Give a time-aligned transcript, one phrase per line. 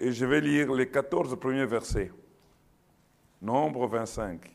[0.00, 2.12] et je vais lire les 14 premiers versets.
[3.40, 4.54] Nombre 25.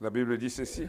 [0.00, 0.86] La Bible dit ceci.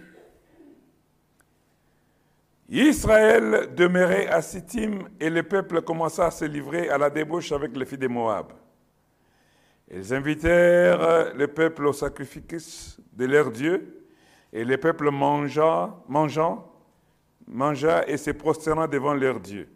[2.70, 7.76] Israël demeurait à Sittim et le peuple commença à se livrer à la débauche avec
[7.78, 8.52] les filles de Moab.
[9.90, 14.06] Ils invitèrent le peuple au sacrifice de leur Dieu
[14.52, 16.72] et le peuple mangea, mangeant,
[17.48, 19.70] mangea et se prosterna devant leur Dieu.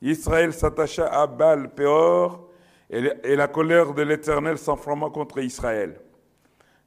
[0.00, 2.48] Israël s'attacha à Baal Péor
[2.90, 6.00] et la colère de l'Éternel s'enflamma contre Israël.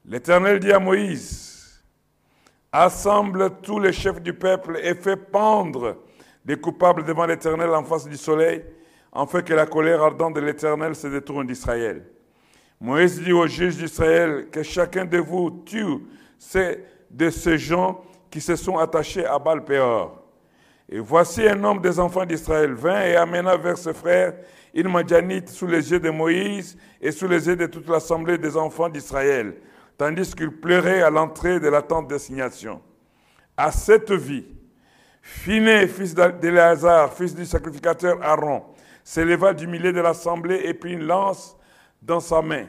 [0.04, 1.82] L'Éternel dit à Moïse,
[2.72, 5.98] Assemble tous les chefs du peuple et fais pendre
[6.44, 8.64] des coupables devant l'Éternel en face du soleil,
[9.12, 12.02] afin que la colère ardente de l'Éternel se détourne d'Israël.
[12.82, 15.98] Moïse dit aux juges d'Israël que chacun de vous tue
[16.36, 20.20] ces, de ces gens qui se sont attachés à Baal-Péor.
[20.88, 24.34] Et voici un homme des enfants d'Israël vint et amena vers ses frères
[24.74, 28.56] une Madianite sous les yeux de Moïse et sous les yeux de toute l'assemblée des
[28.56, 29.54] enfants d'Israël,
[29.96, 32.82] tandis qu'il pleurait à l'entrée de la tente d'assignation.
[33.56, 34.44] À cette vie,
[35.20, 38.64] Phiné, fils d'Éléazar, fils du sacrificateur Aaron,
[39.04, 41.56] s'éleva du milieu de l'assemblée et prit une lance
[42.02, 42.66] dans sa main.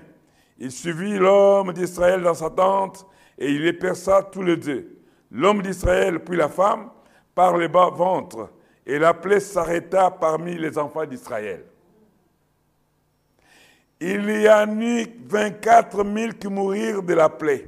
[0.57, 3.05] Il suivit l'homme d'Israël dans sa tente
[3.37, 4.99] et il les perça tous les deux.
[5.31, 6.89] L'homme d'Israël puis la femme
[7.33, 8.49] par le bas ventre
[8.85, 11.65] et la plaie s'arrêta parmi les enfants d'Israël.
[13.99, 17.65] Il y a eu 24 000 qui mourirent de la plaie.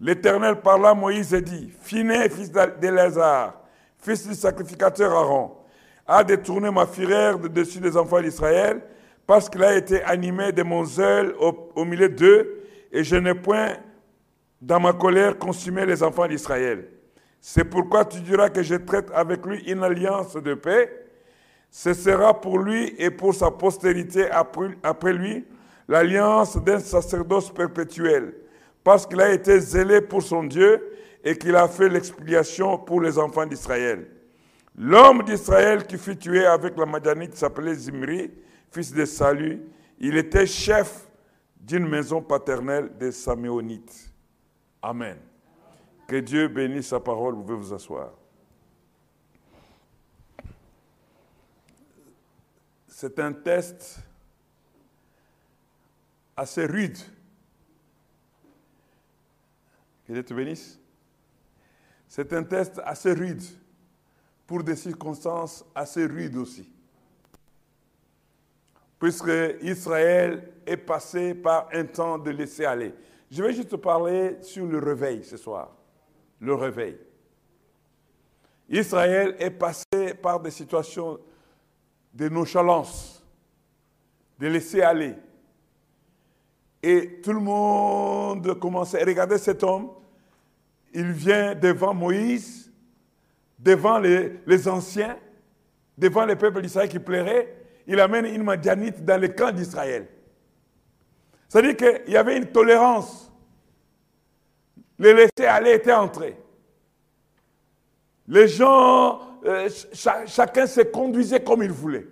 [0.00, 3.60] L'Éternel parla à Moïse et dit, Phiné, fils d'Éléazar,
[3.98, 5.52] fils du sacrificateur Aaron,
[6.06, 8.82] a détourné ma fureur de dessus des enfants d'Israël
[9.26, 13.72] parce qu'il a été animé de mon zèle au, milieu d'eux, et je n'ai point,
[14.60, 16.88] dans ma colère, consumé les enfants d'Israël.
[17.40, 21.06] C'est pourquoi tu diras que je traite avec lui une alliance de paix.
[21.70, 25.44] Ce sera pour lui et pour sa postérité après lui
[25.88, 28.34] l'alliance d'un sacerdoce perpétuel,
[28.82, 30.82] parce qu'il a été zélé pour son Dieu
[31.22, 34.06] et qu'il a fait l'expiation pour les enfants d'Israël.
[34.76, 38.30] L'homme d'Israël qui fut tué avec la Madianite s'appelait Zimri,
[38.74, 39.62] fils de Salut,
[40.00, 41.08] il était chef
[41.56, 44.12] d'une maison paternelle des Saméonites.
[44.82, 45.16] Amen.
[46.08, 48.10] Que Dieu bénisse sa parole, vous pouvez vous asseoir.
[52.88, 54.00] C'est un test
[56.36, 56.98] assez rude.
[60.06, 60.80] Que Dieu te bénisse.
[62.08, 63.42] C'est un test assez rude
[64.46, 66.73] pour des circonstances assez rudes aussi
[69.04, 72.94] puisque Israël est passé par un temps de laisser aller.
[73.30, 75.76] Je vais juste parler sur le réveil ce soir.
[76.40, 76.96] Le réveil.
[78.66, 81.18] Israël est passé par des situations
[82.14, 83.22] de nonchalance,
[84.38, 85.16] de laisser aller.
[86.82, 89.90] Et tout le monde commençait à regarder cet homme.
[90.94, 92.72] Il vient devant Moïse,
[93.58, 95.18] devant les, anciens,
[95.98, 100.08] devant les peuples d'Israël qui pleuraient il amène une Madianite dans le camp d'Israël.
[101.48, 103.30] C'est-à-dire qu'il y avait une tolérance.
[104.98, 106.36] Les laisser aller étaient entrés.
[108.26, 109.68] Les gens, euh,
[110.26, 112.06] chacun se conduisait comme il voulait.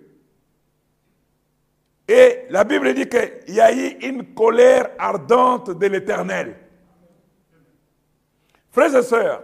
[2.07, 6.55] Et la Bible dit qu'il y a eu une colère ardente de l'Éternel.
[8.71, 9.43] Frères et sœurs,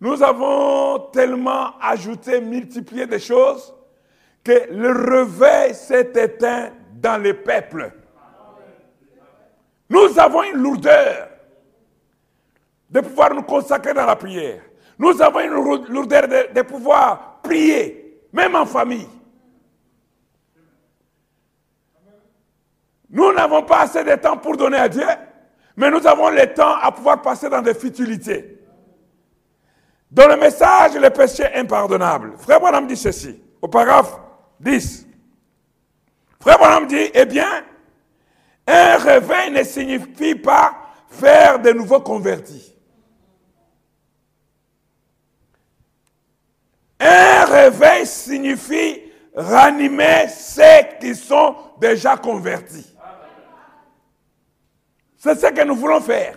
[0.00, 3.74] nous avons tellement ajouté, multiplié des choses
[4.44, 7.92] que le réveil s'est éteint dans les peuples.
[9.88, 11.28] Nous avons une lourdeur
[12.88, 14.62] de pouvoir nous consacrer dans la prière.
[14.98, 19.08] Nous avons une lourdeur de, pouvoir prier, même en famille.
[23.08, 25.06] Nous n'avons pas assez de temps pour donner à Dieu,
[25.76, 28.58] mais nous avons le temps à pouvoir passer dans des futilités.
[30.10, 32.34] Dans le message, le péché impardonnable.
[32.38, 34.18] Frère Bonhomme dit ceci, au paragraphe
[34.60, 35.06] 10.
[36.40, 37.64] Frère Bonhomme dit, eh bien,
[38.66, 40.76] un réveil ne signifie pas
[41.08, 42.74] faire de nouveaux convertis.
[47.00, 49.00] Un réveil signifie
[49.34, 52.94] ranimer ceux qui sont déjà convertis.
[55.16, 56.36] C'est ce que nous voulons faire.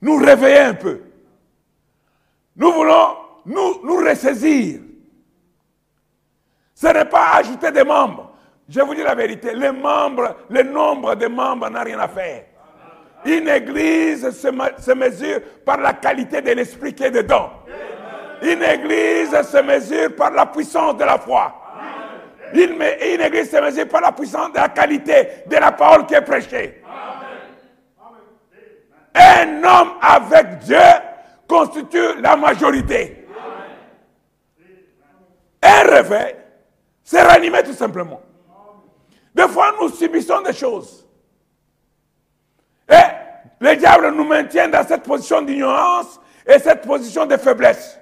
[0.00, 1.02] Nous réveiller un peu.
[2.56, 3.16] Nous voulons
[3.46, 4.80] nous, nous ressaisir.
[6.80, 8.30] Ce n'est pas ajouter des membres.
[8.66, 12.44] Je vous dis la vérité, les membres, le nombre de membres n'a rien à faire.
[13.26, 14.48] Une église se,
[14.78, 17.50] se mesure par la qualité de l'esprit qui est dedans.
[18.40, 21.52] Une église se mesure par la puissance de la foi.
[22.54, 26.14] Une, une, église se mesure par la puissance de la qualité de la parole qui
[26.14, 26.82] est prêchée.
[29.14, 30.78] Un homme avec Dieu
[31.46, 33.26] constitue la majorité.
[35.62, 36.36] Un réveil,
[37.04, 38.20] c'est ranimer tout simplement.
[39.34, 41.06] Des fois, nous subissons des choses.
[42.88, 42.94] Et
[43.60, 47.98] le diable nous maintient dans cette position d'ignorance et cette position de faiblesse.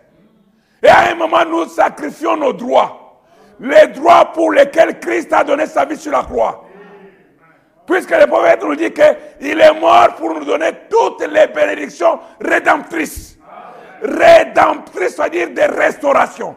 [0.83, 3.23] Et à un moment, nous sacrifions nos droits.
[3.61, 6.65] Les droits pour lesquels Christ a donné sa vie sur la croix.
[7.87, 13.39] Puisque le prophète nous dit qu'il est mort pour nous donner toutes les bénédictions rédemptrices.
[14.03, 16.55] Rédemptrices, c'est-à-dire des restaurations.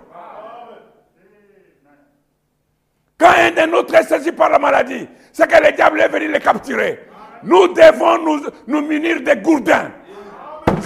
[3.21, 6.31] Quand un de nous est saisi par la maladie, c'est que le diable est venu
[6.31, 7.07] les capturer.
[7.43, 8.17] Nous devons
[8.65, 9.91] nous, munir des gourdins.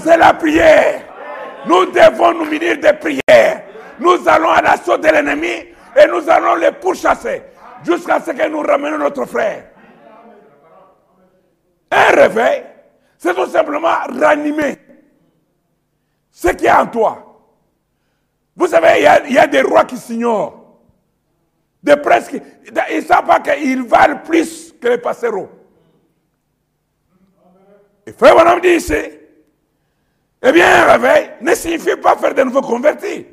[0.03, 1.01] C'est la prière.
[1.65, 3.63] Nous devons nous munir des prières.
[4.01, 7.41] Nous allons à l'assaut de l'ennemi et nous allons les pourchasser
[7.85, 9.67] jusqu'à ce que nous ramenions notre frère.
[11.89, 12.63] Un réveil,
[13.17, 14.77] c'est tout simplement ranimer
[16.31, 17.41] ce qui est en toi.
[18.57, 20.64] Vous savez, il y a, des rois qui s'ignorent.
[21.85, 22.41] Des princes qui.
[22.65, 25.49] Ils ne savent pas qu'ils valent plus que les passereaux.
[28.07, 28.93] Et frère homme dit ici,
[30.41, 33.27] eh bien, un réveil ne signifie pas faire de nouveaux convertis.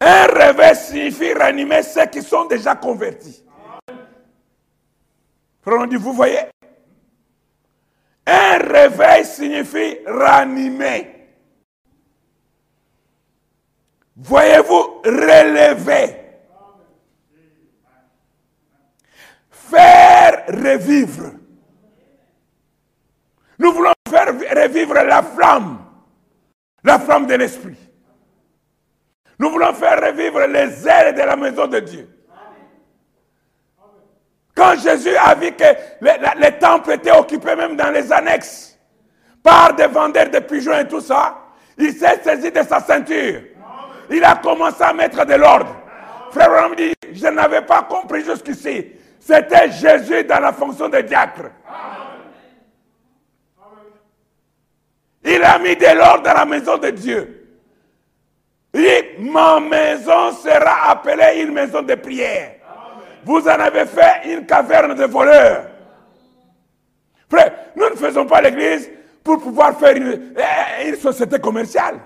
[0.00, 3.44] Un réveil signifie ranimer ceux qui sont déjà convertis.
[5.62, 6.42] Frère, on dit, vous voyez
[8.26, 11.14] Un réveil signifie ranimer.
[14.16, 16.26] Voyez-vous, relever.
[19.50, 21.32] Faire revivre.
[23.58, 25.78] Nous voulons faire revivre la flamme,
[26.84, 27.78] la flamme de l'esprit.
[29.38, 32.08] Nous voulons faire revivre les ailes de la maison de Dieu.
[34.54, 35.64] Quand Jésus a vu que
[36.00, 38.78] les, temples étaient occupés même dans les annexes
[39.42, 41.36] par des vendeurs de pigeons et tout ça,
[41.76, 43.42] il s'est saisi de sa ceinture.
[44.10, 45.76] Il a commencé à mettre de l'ordre.
[46.30, 48.95] Frère me dit, je n'avais pas compris jusqu'ici.
[49.26, 51.50] C'était Jésus dans la fonction de diacre.
[55.24, 57.58] Il a mis de l'ordre dans la maison de Dieu.
[58.72, 62.52] Il dit, ma maison sera appelée une maison de prière.
[63.24, 65.70] Vous en avez fait une caverne de voleurs.
[67.28, 68.88] Frère, nous ne faisons pas l'église
[69.24, 70.36] pour pouvoir faire une,
[70.84, 71.98] eh, société commerciale.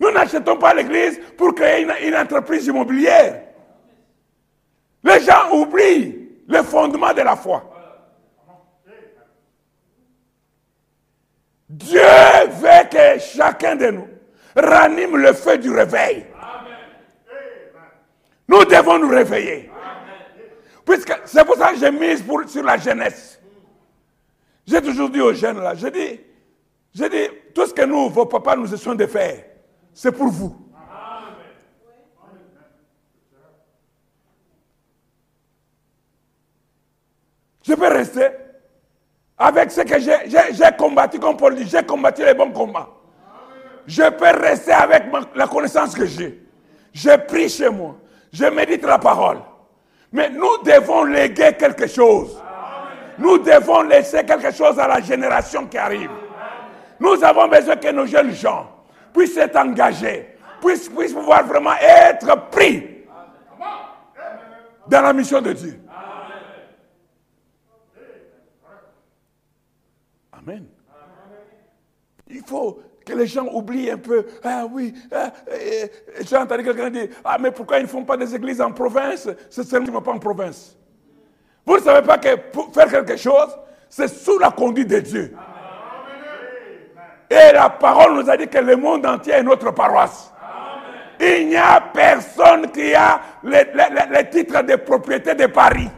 [0.00, 3.49] Nous n'achetons pas l'église pour créer une, entreprise immobilière.
[5.02, 7.64] Les gens oublient le fondement de la foi.
[11.68, 12.00] Dieu
[12.48, 14.08] veut que chacun de nous
[14.56, 16.26] ranime le feu du réveil.
[18.48, 19.70] Nous devons nous réveiller.
[20.84, 22.16] Puisque c'est pour ça que j'ai mis
[22.48, 23.40] sur la jeunesse.
[24.66, 26.20] J'ai toujours dit aux jeunes là, j'ai dit,
[26.94, 29.44] dit, tout ce que nous, vos papas, nous essayons de faire,
[29.94, 30.69] c'est pour vous.
[37.62, 38.28] Je peux rester
[39.38, 42.88] avec ce que j'ai combattu, comme Paul dit, j'ai combattu les bons combats.
[43.86, 46.42] Je peux rester avec la connaissance que j'ai.
[46.92, 47.96] Je prie chez moi.
[48.32, 49.38] Je médite la parole.
[50.12, 52.40] Mais nous devons léguer quelque chose.
[53.18, 56.10] Nous devons laisser quelque chose à la génération qui arrive.
[56.98, 58.66] Nous avons besoin que nos jeunes gens
[59.12, 63.04] puissent être engagés, puissent, puissent pouvoir vraiment être pris
[64.86, 65.80] dans la mission de Dieu.
[70.40, 70.66] Amen.
[72.28, 74.26] Il faut que les gens oublient un peu.
[74.44, 75.32] Ah oui, ah,
[76.20, 79.28] j'ai entendu quelqu'un dire Ah, mais pourquoi ils ne font pas des églises en province?
[79.50, 80.76] C'est seulement pas en province.
[81.66, 83.56] Vous ne savez pas que pour faire quelque chose,
[83.88, 85.36] c'est sous la conduite de Dieu.
[87.28, 90.32] Et la parole nous a dit que le monde entier est notre paroisse.
[91.20, 95.88] Il n'y a personne qui a les, titres de propriété de Paris.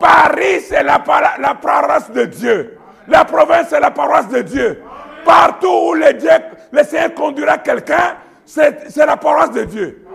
[0.00, 1.02] Paris, c'est la,
[1.38, 2.78] la paroisse de Dieu.
[3.08, 4.82] La province, c'est la paroisse de Dieu.
[5.24, 10.06] Partout où le, Seigneur conduira quelqu'un, c'est la paroisse de Dieu.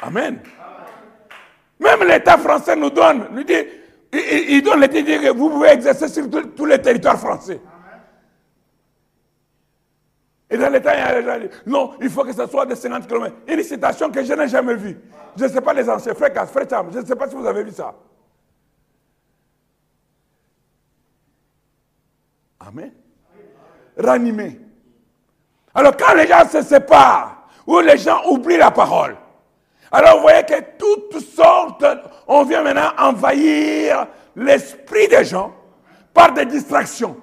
[0.00, 0.40] Amen.
[1.78, 3.54] Même l'État français nous donne, nous dit,
[4.12, 6.24] il, donne l'État que vous pouvez exercer sur
[6.54, 7.60] tous les territoires français.
[10.48, 12.46] Et dans l'État, il y a les gens qui disent, non, il faut que ce
[12.46, 13.34] soit de 50 km.
[13.48, 14.96] Une citation que je n'ai jamais vue.
[15.36, 17.64] Je ne sais pas les anciens, frère frère je ne sais pas si vous avez
[17.64, 17.94] vu ça.
[22.66, 22.92] Amen.
[23.96, 24.58] Ranimer.
[25.74, 29.16] Alors quand les gens se séparent, ou les gens oublient la parole,
[29.92, 31.84] alors vous voyez que toutes sortes,
[32.26, 35.52] on vient maintenant envahir l'esprit des gens
[36.12, 37.16] par des distractions.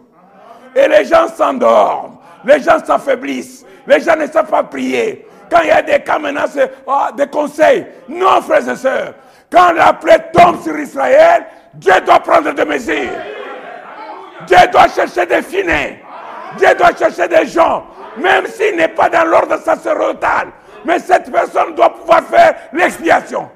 [0.75, 5.27] Et les gens s'endorment, les gens s'affaiblissent, les gens ne savent pas prier.
[5.49, 7.85] Quand il y a des cas maintenant, c'est oh, des conseils.
[8.07, 9.13] Non, frères et sœurs,
[9.51, 13.32] quand la plaie tombe sur Israël, Dieu doit prendre des mesures.
[14.47, 16.03] Dieu doit chercher des finés.
[16.57, 17.85] Dieu doit chercher des gens,
[18.17, 20.49] même s'il n'est pas dans l'ordre sacerdotal.
[20.85, 23.49] Mais cette personne doit pouvoir faire l'expiation.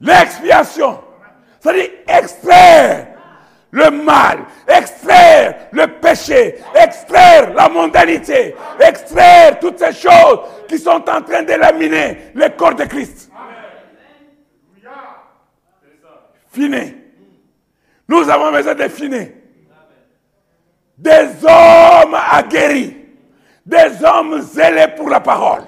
[0.00, 1.00] L'expiation.
[1.60, 3.06] C'est-à-dire extraire
[3.70, 4.38] le mal,
[4.68, 11.54] extraire le péché, extraire la mondanité, extraire toutes ces choses qui sont en train de
[12.34, 13.30] le corps de Christ.
[16.52, 17.03] Fini.
[18.08, 19.28] Nous avons besoin de finir.
[20.96, 22.96] Des hommes aguerris,
[23.64, 25.62] des hommes zélés pour la parole,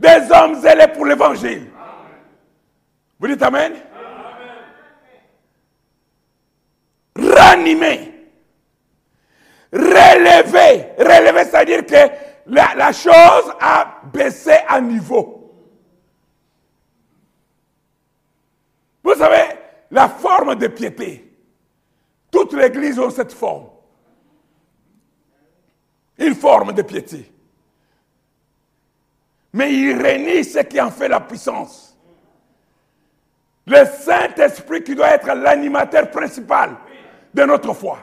[0.00, 1.70] des hommes zélés pour l'évangile.
[3.18, 3.72] Vous dites Amen?
[7.16, 8.12] Ranimer.
[9.72, 10.92] Relever.
[10.98, 12.10] Relever, c'est-à-dire que
[12.46, 15.54] la, la, chose a baissé à niveau.
[19.02, 19.44] Vous savez,
[19.90, 21.25] la forme de piété.
[22.54, 23.66] Églises ont cette forme.
[26.18, 27.30] Une forme de piété.
[29.52, 31.96] Mais il réunit ce qui en fait la puissance.
[33.66, 36.76] Le Saint-Esprit qui doit être l'animateur principal
[37.34, 37.98] de notre foi.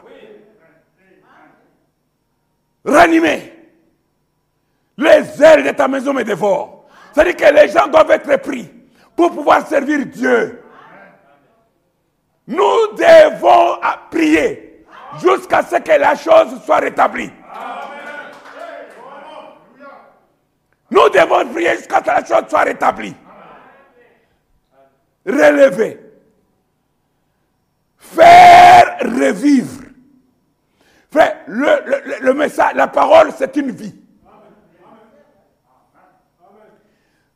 [2.84, 3.54] Ranimer.
[4.98, 6.86] Les ailes de ta maison me dévorent.
[7.14, 8.70] C'est-à-dire que les gens doivent être pris
[9.16, 10.63] pour pouvoir servir Dieu.
[12.48, 13.80] Nous devons
[14.12, 14.86] prier
[15.22, 17.32] jusqu'à ce que la chose soit rétablie.
[20.90, 23.16] Nous devons prier jusqu'à ce que la chose soit rétablie.
[25.26, 26.00] Relever.
[27.98, 29.84] Faire revivre.
[31.48, 33.96] Le, la parole, c'est une vie.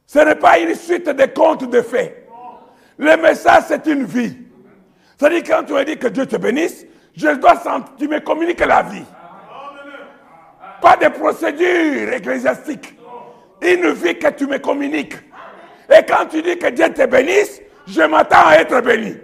[0.05, 2.27] Ce n'est pas une suite de contes de faits.
[2.97, 4.46] Le message, c'est une vie.
[5.17, 8.59] C'est-à-dire, quand tu me dis que Dieu te bénisse, je dois sentir, tu me communiques
[8.59, 9.03] la vie.
[10.81, 12.95] Pas de procédure ecclésiastique.
[13.61, 15.15] Une vie que tu me communiques.
[15.89, 19.15] Et quand tu dis que Dieu te bénisse, je m'attends à être béni.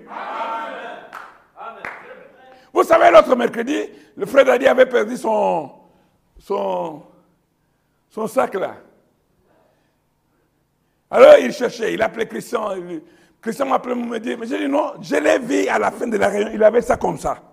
[2.71, 3.83] Vous savez, l'autre mercredi,
[4.15, 5.71] le frère Dadi avait perdu son,
[6.39, 7.03] son
[8.27, 8.77] sac là.
[11.11, 12.71] Alors il cherchait, il appelait Christian.
[13.43, 16.07] Christian m'a appelé, me dit, mais j'ai dit non, je l'ai vu à la fin
[16.07, 17.43] de la réunion, il avait ça comme ça.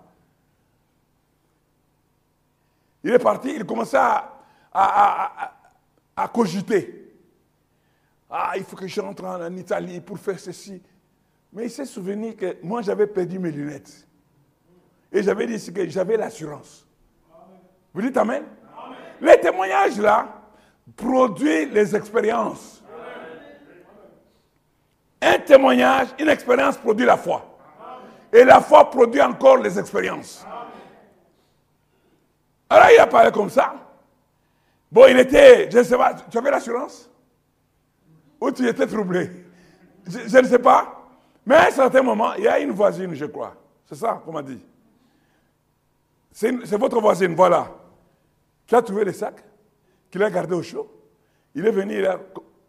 [3.03, 4.39] Il est parti, il commençait à,
[4.71, 5.53] à, à,
[6.15, 7.13] à cogiter.
[8.29, 10.81] Ah, il faut que je rentre en, en Italie pour faire ceci.
[11.51, 14.07] Mais il s'est souvenu que moi, j'avais perdu mes lunettes.
[15.11, 16.87] Et j'avais dit que j'avais l'assurance.
[17.93, 18.45] Vous dites Amen?
[18.77, 18.97] Amen.
[19.19, 20.41] Les témoignages là
[20.95, 22.80] produisent les expériences.
[25.21, 27.45] Un témoignage, une expérience produit la foi.
[28.33, 30.45] Et la foi produit encore les expériences.
[32.69, 33.75] Alors il a parlé comme ça.
[34.91, 37.09] Bon, il était, je ne sais pas, tu avais l'assurance?
[38.39, 39.29] Ou tu étais troublé?
[40.07, 41.09] Je, ne sais pas.
[41.45, 43.55] Mais à un certain moment, il y a une voisine, je crois.
[43.85, 44.59] C'est ça qu'on m'a dit.
[46.31, 47.69] C'est votre voisine, voilà.
[48.65, 49.43] Tu as trouvé le sac
[50.09, 50.89] qu'il a gardé au chaud?
[51.53, 52.19] Il est venu, il a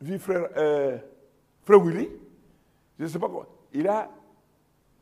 [0.00, 0.99] vu frère, euh,
[1.64, 2.09] frère Willy.
[2.99, 3.46] Je ne sais pas quoi.
[3.72, 4.08] Il a.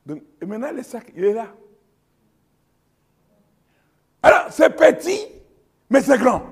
[0.06, 1.46] Donc, et maintenant, le sac, il est là.
[4.22, 5.26] Alors, c'est petit,
[5.88, 6.42] mais c'est grand.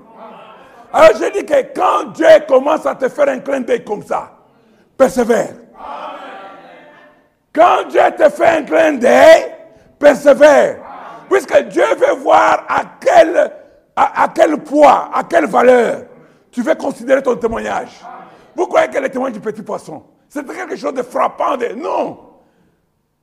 [0.93, 4.37] Alors, je dis que quand Dieu commence à te faire un clin d'œil comme ça,
[4.97, 5.55] persévère.
[7.53, 9.53] Quand Dieu te fait un clin d'œil,
[9.99, 10.79] persévère.
[11.31, 13.53] Puisque Dieu veut voir à quel,
[13.95, 16.05] à, à quel poids, à quelle valeur
[16.51, 18.01] tu veux considérer ton témoignage.
[18.57, 21.57] Vous croyez que le témoignage du petit poisson, c'était quelque chose de frappant.
[21.57, 21.69] De...
[21.75, 22.29] Non.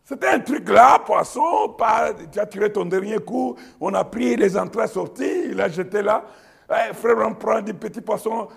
[0.03, 4.35] C'était un truc là, poisson, pas, tu as tiré ton dernier coup, on a pris
[4.35, 6.23] les entrées sorties, il a jeté là.
[6.69, 8.47] Eh, frère, on prend des petits poissons,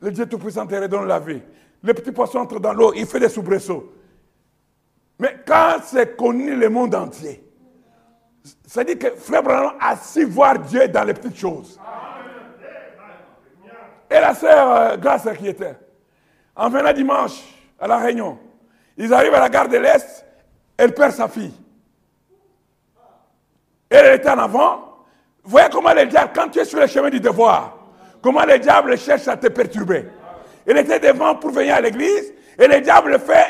[0.00, 1.40] le Dieu Tout-Puissant te redonne la vie.
[1.82, 3.90] Le petit poisson entre dans l'eau, il fait des soubresauts.
[5.18, 7.42] Mais quand c'est connu le monde entier,
[8.66, 11.80] ça dit que Frère Branham a su voir Dieu dans les petites choses.
[14.10, 15.76] Et la sœur euh, Grâce qui était,
[16.56, 18.38] en venant dimanche à la Réunion,
[18.96, 20.24] ils arrivent à la gare de l'Est,
[20.76, 21.54] elle perd sa fille.
[23.88, 25.04] Elle était en avant.
[25.42, 27.76] Voyez comment le diable, quand tu es sur le chemin du devoir,
[28.22, 30.06] comment le diable cherche à te perturber.
[30.66, 33.46] Elle était devant pour venir à l'église et le diable fait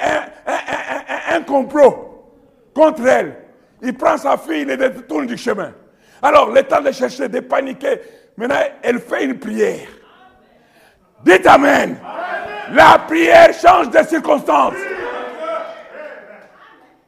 [1.35, 2.33] un, complot
[2.75, 3.37] contre elle.
[3.83, 5.73] Il prend sa fille, il le détourne du chemin.
[6.23, 8.01] Alors, le temps de chercher, de paniquer,
[8.37, 9.89] maintenant, elle fait une prière.
[11.25, 11.97] Dites Amen.
[12.73, 14.75] La prière change de circonstances.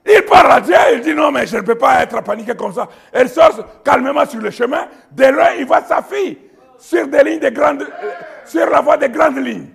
[0.05, 2.73] Il parle à Dieu, il dit non, mais je ne peux pas être paniqué comme
[2.73, 2.89] ça.
[3.13, 4.87] Elle sort calmement sur le chemin.
[5.13, 6.39] De loin, il voit sa fille
[6.79, 7.87] sur des lignes de grandes,
[8.45, 9.69] sur la voie des grandes lignes.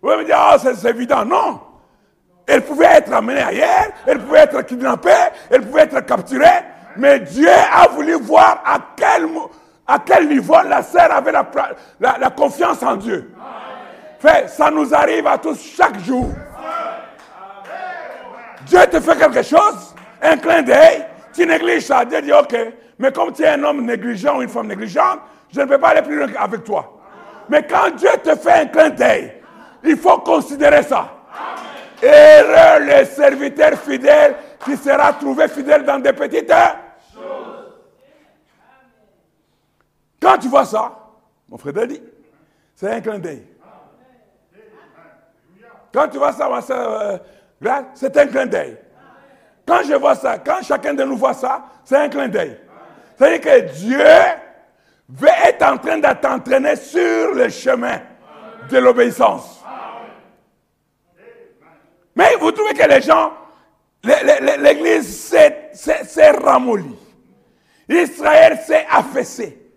[0.00, 1.24] Vous me dire, oh, c'est évident.
[1.24, 1.60] Non.
[2.46, 5.10] Elle pouvait être amenée ailleurs, elle pouvait être kidnappée,
[5.50, 6.62] elle pouvait être capturée.
[6.96, 9.28] Mais Dieu a voulu voir à quel,
[9.86, 11.44] à quel niveau la sœur avait la,
[12.00, 13.32] la, confiance en Dieu.
[14.18, 16.28] Fait, ça nous arrive à tous chaque jour.
[18.66, 22.04] Dieu te fait quelque chose, un clin d'œil, tu négliges ça.
[22.04, 22.56] Dieu dit, ok,
[22.98, 25.20] mais comme tu es un homme négligent ou une femme négligente,
[25.54, 27.00] je ne peux pas aller plus loin avec toi.
[27.48, 29.32] Mais quand Dieu te fait un clin d'œil,
[29.84, 31.12] il faut considérer ça.
[32.02, 37.72] Heureux le serviteur fidèle qui sera trouvé fidèle dans des petites choses.
[40.20, 40.92] Quand tu vois ça,
[41.48, 42.02] mon frère dit,
[42.74, 43.55] c'est un clin d'œil.
[45.96, 47.18] Quand tu vois ça, euh,
[47.94, 48.76] c'est un clin d'œil.
[49.66, 52.60] Quand je vois ça, quand chacun de nous voit ça, c'est un clin d'œil.
[53.16, 57.98] C'est-à-dire que Dieu être en train de t'entraîner sur le chemin
[58.68, 59.64] de l'obéissance.
[62.14, 63.32] Mais vous trouvez que les gens,
[64.04, 65.34] l'Église
[65.72, 66.98] s'est ramollie.
[67.88, 69.72] Israël s'est affaissé.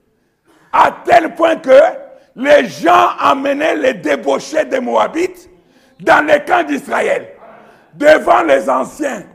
[0.73, 1.79] À tel point que
[2.35, 5.48] les gens amenaient les débauchés des Moabites
[5.99, 7.35] dans les camps d'Israël,
[7.93, 9.25] devant les anciens.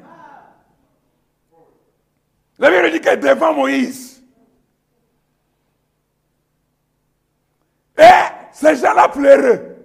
[2.58, 4.22] La Bible dit que devant Moïse.
[7.98, 8.02] Et
[8.52, 9.76] ces gens-là pleuraient,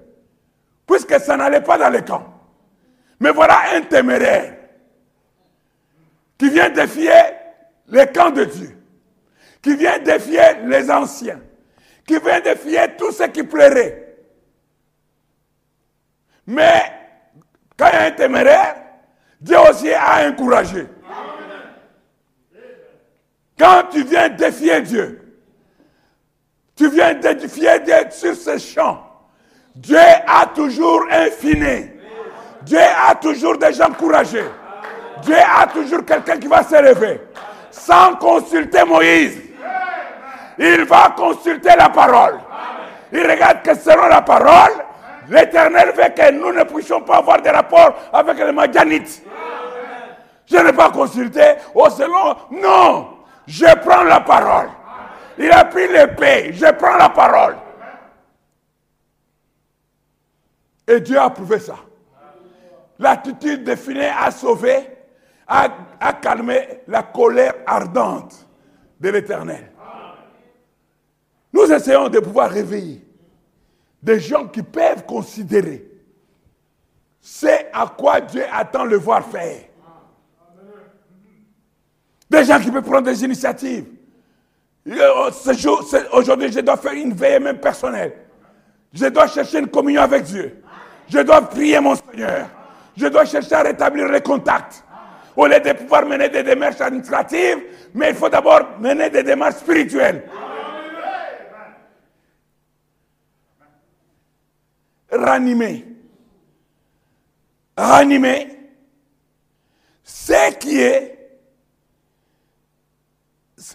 [0.88, 2.26] puisque ça n'allait pas dans les camps.
[3.20, 4.56] Mais voilà un téméraire
[6.38, 7.12] qui vient défier
[7.88, 8.78] les camps de Dieu,
[9.62, 11.42] qui vient défier les anciens,
[12.08, 14.09] qui vient défier tous ceux qui pleuraient.
[16.50, 16.82] Mais
[17.78, 18.76] quand il y a un téméraire,
[19.40, 20.88] Dieu aussi a encouragé.
[23.58, 25.42] Quand tu viens défier Dieu,
[26.76, 29.06] tu viens défier Dieu sur ce champ,
[29.76, 31.96] Dieu a toujours un finet.
[32.64, 34.50] Dieu a toujours des gens courageux.
[35.22, 37.22] Dieu a toujours quelqu'un qui va se lever.
[37.70, 39.40] Sans consulter Moïse.
[40.58, 42.40] Il va consulter la parole.
[43.12, 44.89] Il regarde que selon la parole,
[45.30, 49.24] l'Éternel veut que nous ne puissions pas avoir de rapport avec les Madianites.
[50.46, 51.42] Je n'ai pas consulté.
[51.76, 52.36] Oh, selon.
[52.52, 53.18] Non.
[53.46, 54.70] Je prends la parole.
[55.38, 56.52] Il a pris l'épée.
[56.54, 57.56] Je prends la parole.
[60.88, 61.76] Et Dieu a approuvé ça.
[62.98, 64.90] L'attitude de Finet a sauvé,
[65.48, 65.70] a,
[66.22, 68.48] calmé la colère ardente
[69.00, 69.72] de l'Éternel.
[71.54, 73.09] Nous essayons de pouvoir réveiller
[74.02, 75.86] des gens qui peuvent considérer
[77.22, 79.62] c'est à quoi Dieu attend le voir faire.
[82.30, 83.86] Des gens qui peuvent prendre des initiatives.
[86.14, 88.14] Aujourd'hui, je dois faire une veille même personnelle.
[88.94, 90.64] Je dois chercher une communion avec Dieu.
[91.10, 92.48] Je dois prier mon Seigneur
[93.00, 94.84] je dois chercher à rétablir les contacts.
[95.36, 97.60] Au lieu de pouvoir mener des démarches administratives,
[97.94, 100.24] mais il faut d'abord mener des démarches spirituelles.
[105.12, 105.86] Ranimer.
[107.78, 108.48] Ranimer.
[110.04, 111.20] Ce qui est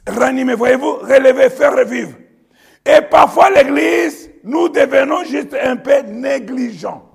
[0.06, 2.16] ranimer, voyez-vous, relever, faire revivre.
[2.84, 7.10] Et parfois l'Église, nous devenons juste un peu négligents.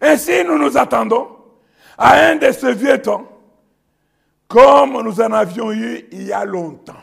[0.00, 1.28] Ainsi, nous nous attendons
[1.96, 3.26] à un de ces vieux temps,
[4.46, 6.94] comme nous en avions eu il y a longtemps.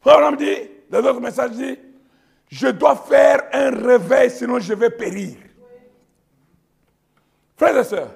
[0.00, 1.78] Frère dit, dans d'autres messages, dit,
[2.48, 5.36] je dois faire un réveil, sinon je vais périr.
[7.56, 8.14] Frères et sœurs,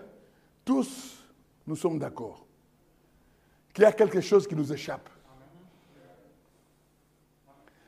[0.64, 1.24] tous,
[1.66, 2.46] nous sommes d'accord
[3.72, 5.09] qu'il y a quelque chose qui nous échappe.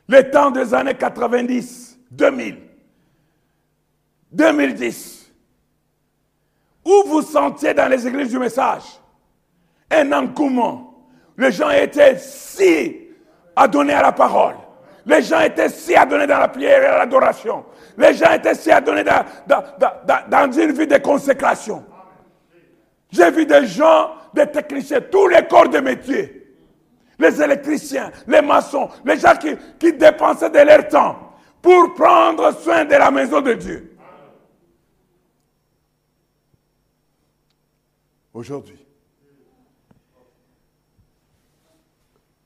[0.07, 2.57] Les temps des années 90, 2000,
[4.31, 5.31] 2010,
[6.85, 8.83] où vous sentiez dans les églises du message
[9.89, 11.07] un engouement.
[11.37, 13.07] Les gens étaient si
[13.55, 14.55] adonnés à la parole.
[15.05, 17.65] Les gens étaient si adonnés dans la prière et l'adoration.
[17.97, 19.23] Les gens étaient si adonnés dans,
[20.27, 21.83] dans, une vie de consécration.
[23.11, 26.39] J'ai vu des gens, des techniciens, tous les corps de métier.
[27.19, 29.33] Les électriciens, les maçons, les gens
[29.79, 33.97] qui dépensaient de leur temps pour prendre soin de la maison de Dieu.
[38.33, 38.83] Aujourd'hui,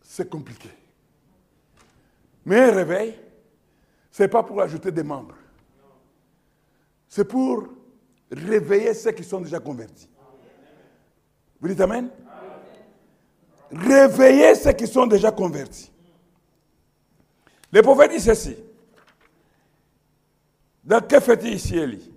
[0.02, 0.77] c'est compliqué.
[2.48, 3.14] Mais un réveil,
[4.10, 5.36] ce n'est pas pour ajouter des membres.
[7.10, 7.68] C'est pour
[8.32, 10.08] réveiller ceux qui sont déjà convertis.
[11.60, 12.10] Vous dites Amen?
[13.70, 15.92] Réveiller ceux qui sont déjà convertis.
[17.70, 18.56] Le prophète dit ceci.
[20.86, 22.14] Dans que fait-il ici, Élie?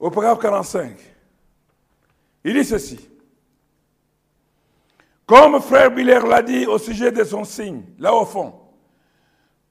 [0.00, 0.96] Au paragraphe 45.
[2.42, 3.06] Il dit ceci.
[5.26, 8.61] Comme frère Biller l'a dit au sujet de son signe, là au fond,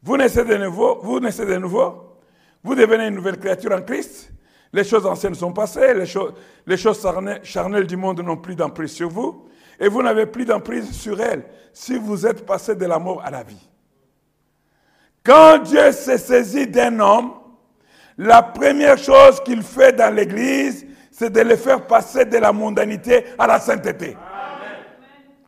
[0.04, 2.18] vous naissez de nouveau, vous naissez de nouveau,
[2.64, 4.32] vous devenez une nouvelle créature en Christ,
[4.74, 6.34] les choses anciennes sont passées, les choses,
[6.66, 7.06] les choses
[7.44, 9.48] charnelles du monde n'ont plus d'emprise sur vous,
[9.80, 13.32] et vous n'avez plus d'emprise sur elles si vous êtes passé de la mort à
[13.32, 13.70] la vie.
[15.24, 17.34] Quand Dieu s'est saisi d'un homme,
[18.18, 23.26] la première chose qu'il fait dans l'Église, c'est de le faire passer de la mondanité
[23.38, 24.18] à la sainteté.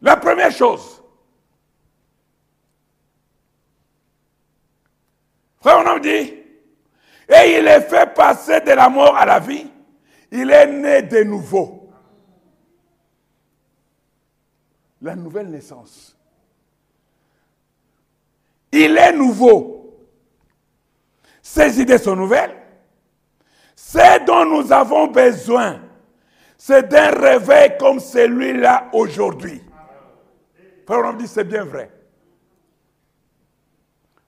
[0.02, 0.93] La première chose.
[5.64, 6.10] Frère, on dit,
[7.30, 9.66] et il est fait passer de la mort à la vie.
[10.30, 11.90] Il est né de nouveau.
[15.02, 16.18] La nouvelle naissance.
[18.74, 20.04] Il est nouveau.
[21.42, 22.58] Ces idées sont nouvelles.
[23.74, 25.80] Ce dont nous avons besoin,
[26.58, 29.62] c'est d'un réveil comme celui-là aujourd'hui.
[30.86, 31.90] Frère, on dit c'est bien vrai.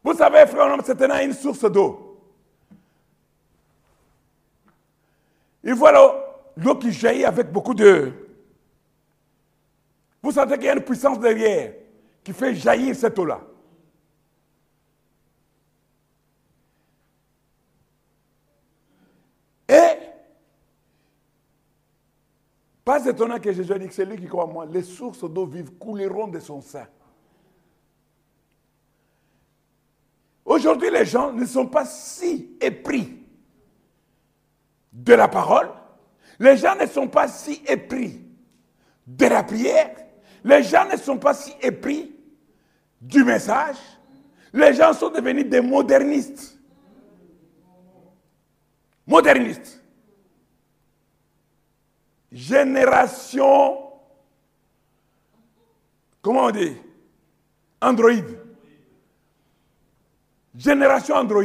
[0.06, 2.22] Vous savez, frère, c'est une source d'eau.
[5.64, 5.92] Il voit
[6.56, 8.14] l'eau qui jaillit avec beaucoup de...
[10.22, 11.74] Vous sentez qu'il y a une puissance derrière
[12.24, 13.42] qui fait jaillir cette eau-là.
[19.68, 19.98] Et,
[22.84, 25.48] pas étonnant que Jésus dit que c'est lui qui croit en moi, les sources d'eau
[25.48, 26.86] vive couleront de son sein.
[30.46, 33.18] Aujourd'hui, les gens ne sont pas si épris
[34.94, 35.70] de la parole.
[36.40, 38.22] Les gens ne sont pas si épris
[39.08, 39.96] de la prière.
[40.44, 42.16] Les gens ne sont pas si épris
[43.02, 43.78] du message.
[44.54, 46.60] Les gens sont devenus des modernistes.
[49.08, 49.82] Modernistes.
[52.32, 53.78] Génération,
[56.22, 56.76] comment on dit
[57.82, 58.45] Android.
[60.58, 61.44] Génération Android.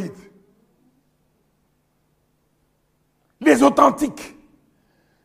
[3.41, 4.37] Les authentiques.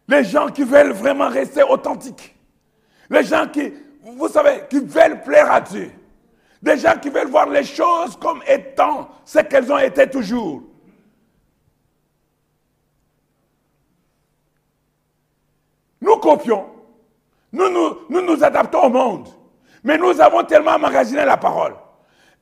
[0.07, 2.35] Les gens qui veulent vraiment rester authentiques.
[3.09, 5.91] Les gens qui, vous savez, qui veulent plaire à Dieu.
[6.61, 10.63] Des gens qui veulent voir les choses comme étant ce qu'elles ont été toujours.
[16.01, 16.67] Nous copions.
[17.51, 19.27] Nous nous, nous nous adaptons au monde.
[19.83, 21.75] Mais nous avons tellement emmagasiné la parole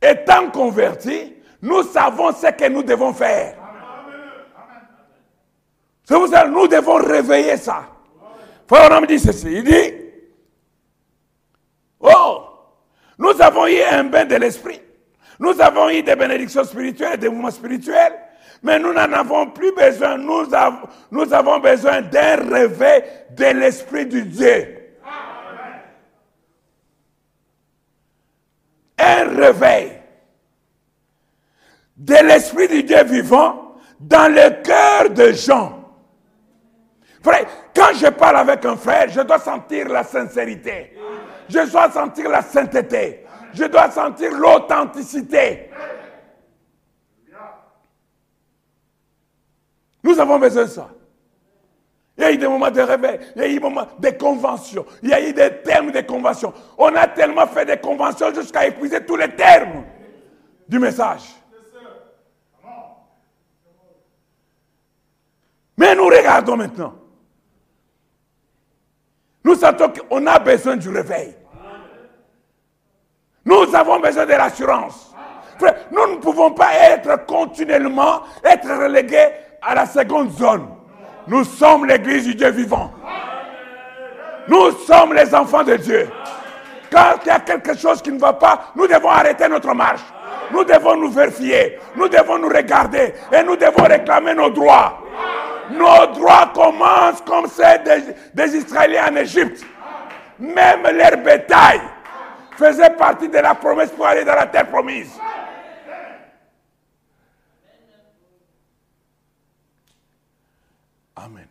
[0.03, 3.55] étant convertis, nous savons ce que nous devons faire.
[6.09, 7.85] Nous devons réveiller ça.
[8.67, 9.47] Frère, dit ceci.
[9.49, 9.93] Il dit,
[12.01, 12.43] oh,
[13.17, 14.81] nous avons eu un bain de l'esprit.
[15.39, 18.13] Nous avons eu des bénédictions spirituelles, des mouvements spirituels,
[18.61, 20.17] mais nous n'en avons plus besoin.
[20.17, 24.82] Nous avons, nous avons besoin d'un réveil de l'esprit du Dieu.
[29.03, 29.91] Un réveil
[31.97, 35.79] de l'Esprit du Dieu vivant dans le cœur des gens.
[37.21, 40.97] Frère, quand je parle avec un frère, je dois sentir la sincérité.
[41.47, 43.25] Je dois sentir la sainteté.
[43.53, 45.69] Je dois sentir l'authenticité.
[50.03, 50.89] Nous avons besoin de ça.
[52.17, 54.09] Il y a eu des moments de réveil, il y a eu des moments de
[54.11, 56.53] conventions, il y a eu des termes de conventions.
[56.77, 59.83] On a tellement fait des conventions jusqu'à épuiser tous les termes
[60.67, 61.23] du message.
[65.75, 66.93] Mais nous regardons maintenant.
[69.43, 71.35] Nous sentons qu'on a besoin du réveil.
[73.43, 75.13] Nous avons besoin de l'assurance.
[75.91, 79.29] Nous ne pouvons pas être continuellement, être relégués
[79.61, 80.67] à la seconde zone.
[81.27, 82.91] Nous sommes l'église du Dieu vivant.
[84.47, 86.09] Nous sommes les enfants de Dieu.
[86.91, 90.01] Quand il y a quelque chose qui ne va pas, nous devons arrêter notre marche.
[90.51, 91.79] Nous devons nous vérifier.
[91.95, 93.13] Nous devons nous regarder.
[93.31, 94.99] Et nous devons réclamer nos droits.
[95.71, 99.63] Nos droits commencent comme ceux des, des Israéliens en Égypte.
[100.39, 101.79] Même leur bétail
[102.57, 105.11] faisait partie de la promesse pour aller dans la terre promise.
[111.15, 111.47] Amen.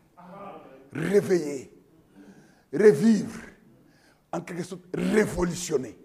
[0.94, 1.72] Réveiller,
[2.72, 3.40] revivre,
[4.33, 5.96] en quelque sorte révolutionner.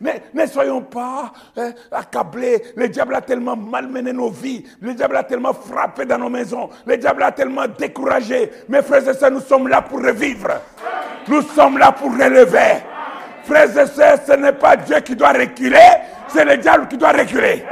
[0.00, 2.62] Mais ne soyons pas hein, accablés.
[2.74, 4.64] Le diable a tellement malmené nos vies.
[4.80, 6.70] Le diable a tellement frappé dans nos maisons.
[6.86, 8.50] Le diable a tellement découragé.
[8.68, 10.48] Mes frères et sœurs, nous sommes là pour revivre.
[11.28, 12.82] Nous sommes là pour relever.
[13.44, 15.78] Frères et sœurs, ce n'est pas Dieu qui doit reculer,
[16.28, 17.64] c'est le diable qui doit reculer.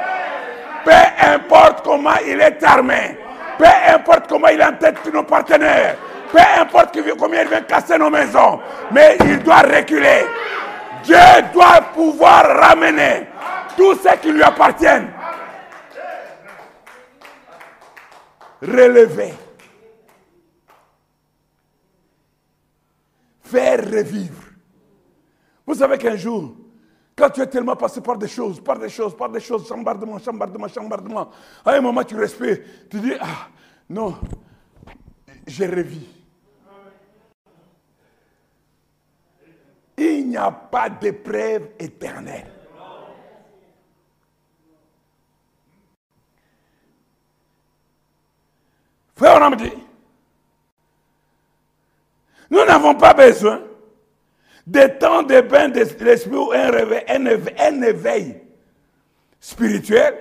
[0.84, 0.90] Peu
[1.26, 3.18] importe comment il est armé,
[3.58, 5.96] peu importe comment il est en tête de nos partenaires,
[6.30, 8.60] peu importe combien il vient casser nos maisons,
[8.92, 10.24] mais il doit reculer.
[11.02, 11.16] Dieu
[11.52, 13.26] doit pouvoir ramener
[13.76, 14.86] tout ce qui lui appartient.
[18.60, 19.34] Relever.
[23.42, 24.42] Faire revivre.
[25.66, 26.54] Vous savez qu'un jour,
[27.18, 30.18] quand tu es tellement passé par des choses, par des choses, par des choses, chambardement,
[30.20, 31.30] chambardement, chambardement,
[31.64, 33.48] à un moment tu respires, tu dis, ah,
[33.90, 34.16] non,
[35.44, 36.06] j'ai revis.
[39.96, 42.52] Il n'y a pas d'épreuve éternelle.
[49.16, 49.72] Frère, dit,
[52.48, 53.67] nous n'avons pas besoin
[54.68, 58.36] de temps de bain de l'esprit ou un réveil, un éveil
[59.40, 60.14] spirituel.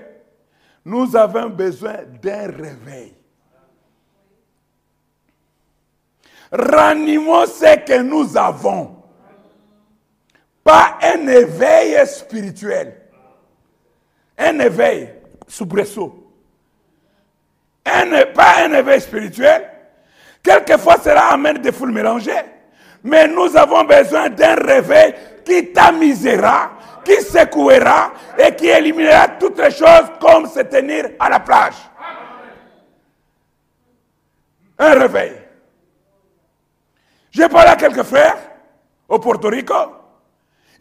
[0.85, 3.13] Nous avons besoin d'un réveil.
[6.49, 9.03] Ranimons ce que nous avons.
[10.63, 13.01] Pas un éveil spirituel.
[14.37, 15.09] Un éveil
[15.45, 16.31] soubresaut.
[17.85, 19.69] Un, pas un éveil spirituel.
[20.41, 22.56] Quelquefois, cela amène des foules mélangées.
[23.03, 25.13] Mais nous avons besoin d'un réveil
[25.45, 26.71] qui tamisera,
[27.03, 31.75] qui secouera et qui éliminera toutes les choses comme se tenir à la plage.
[34.79, 35.33] Un réveil.
[37.31, 38.37] J'ai parlé à quelques frères
[39.07, 39.73] au Porto Rico.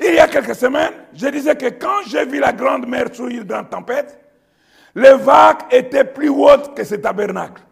[0.00, 3.28] Il y a quelques semaines, je disais que quand j'ai vu la grande mer sous
[3.28, 4.18] une grande tempête,
[4.94, 7.62] les vagues étaient plus hautes que ce tabernacle.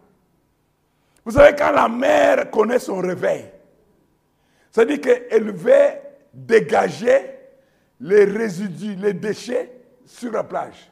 [1.23, 3.45] Vous savez, quand la mer connaît son réveil,
[4.81, 5.91] dit qu'elle veut
[6.33, 7.35] dégager
[8.01, 9.71] les résidus, les déchets
[10.05, 10.91] sur la plage.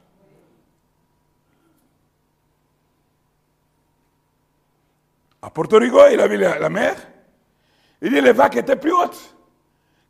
[5.42, 6.96] À Porto Rico, il a vu la, mer.
[8.02, 9.36] Il dit les vagues étaient plus hautes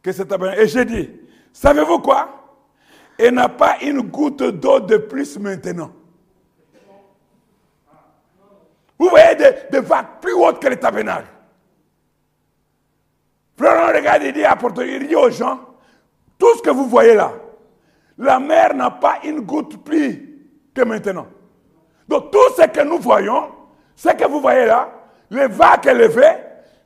[0.04, 0.62] que ce tabernacle.
[0.62, 1.10] Et j'ai dit,
[1.52, 2.60] savez-vous quoi?
[3.18, 5.92] Elle n'a pas une goutte d'eau de plus maintenant.
[9.00, 9.36] Vous voyez
[9.72, 11.33] des, vagues plus hautes que les tabernacle.
[13.58, 15.60] Frère, regarde, il dit à Porto il dit aux gens,
[16.40, 17.32] tout ce que vous voyez là,
[18.18, 20.40] la mer n'a pas une goutte plus
[20.74, 21.28] que maintenant.
[22.08, 23.50] Donc tout ce que nous voyons,
[23.96, 24.90] ce que vous voyez là,
[25.30, 26.38] les vagues élevées,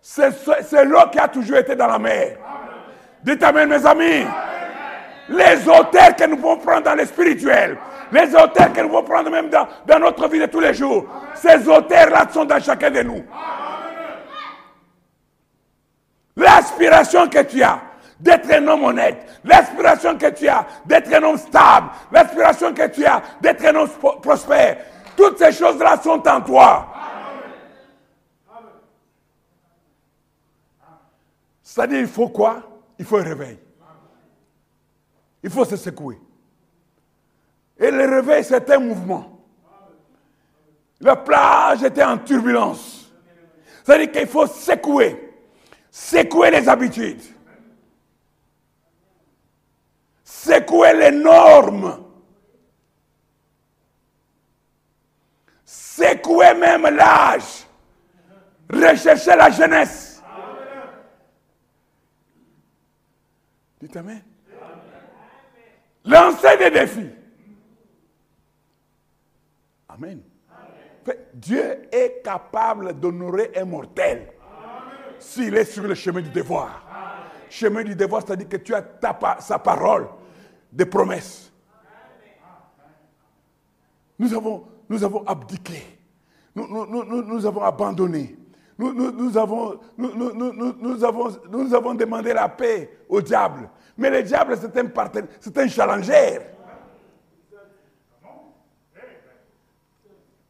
[0.02, 2.38] c'est l'eau qui a toujours été dans la mer.
[3.24, 4.26] Dites Amen, mes amis.
[5.30, 7.78] Les hôtels que nous pouvons prendre dans le spirituel,
[8.14, 11.06] les hôtels que nous pouvons prendre même dans, dans notre vie de tous les jours,
[11.36, 13.24] ces hôtels-là sont dans chacun de nous.
[16.38, 17.82] L'aspiration que tu as
[18.20, 23.04] d'être un homme honnête, l'aspiration que tu as d'être un homme stable, l'aspiration que tu
[23.06, 23.90] as d'être un homme
[24.22, 24.78] prospère,
[25.16, 26.94] toutes ces choses-là sont en toi.
[31.64, 32.62] C'est-à-dire, il faut quoi?
[33.00, 33.60] Il faut un réveil.
[35.42, 36.20] Il faut se secouer.
[37.80, 39.40] Et le réveil, c'est un mouvement.
[41.00, 43.12] La plage était en turbulence.
[43.84, 45.27] C'est-à-dire qu'il faut secouer
[45.92, 47.22] secouer les habitudes,
[50.24, 52.04] secouer les normes,
[55.66, 57.66] secouer même l'âge,
[58.70, 60.22] rechercher la jeunesse.
[63.80, 64.24] Dites Amen.
[66.04, 67.12] Lancer des défis.
[69.90, 70.22] Amen.
[71.34, 74.28] Dieu est capable d'honorer un mortel
[75.20, 76.84] s'il est sur le chemin du devoir.
[77.50, 78.84] Chemin du devoir, c'est-à-dire que tu as
[79.40, 80.08] sa parole
[80.72, 81.52] de promesses.
[84.20, 84.66] Nous avons,
[85.26, 86.00] abdiqué.
[86.56, 88.36] Nous, avons abandonné.
[88.78, 89.80] Nous avons
[91.96, 93.70] demandé la paix au diable.
[93.98, 96.40] Mais le diable, c'est un partenaire, c'est un challenger.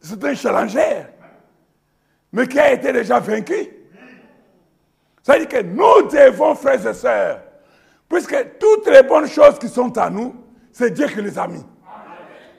[0.08, 1.06] c'est un challenger,
[2.32, 3.77] mais qui a été déjà vaincu?
[5.28, 7.42] Ça veut dire que nous devons, frères et sœurs,
[8.08, 10.34] puisque toutes les bonnes choses qui sont à nous,
[10.72, 11.66] c'est Dieu qui les a mis.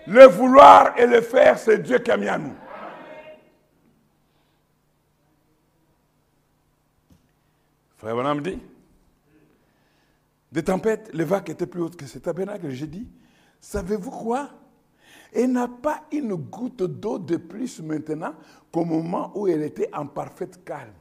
[0.06, 2.52] Le vouloir et le faire, c'est Dieu qui a mis à nous.
[7.96, 8.60] Frère Bonhomme dit,
[10.52, 12.68] des tempêtes, les vagues étaient plus hautes que ce tabernacle.
[12.68, 13.08] J'ai dit,
[13.62, 14.50] savez-vous quoi?
[15.32, 18.34] Elle n'a pas une goutte d'eau de plus maintenant
[18.70, 20.92] qu'au moment où elle était en parfait calme.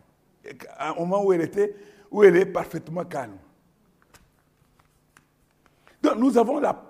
[0.98, 1.76] Au moment où elle, était,
[2.12, 3.38] où elle est parfaitement calme.
[6.02, 6.82] Donc nous avons la,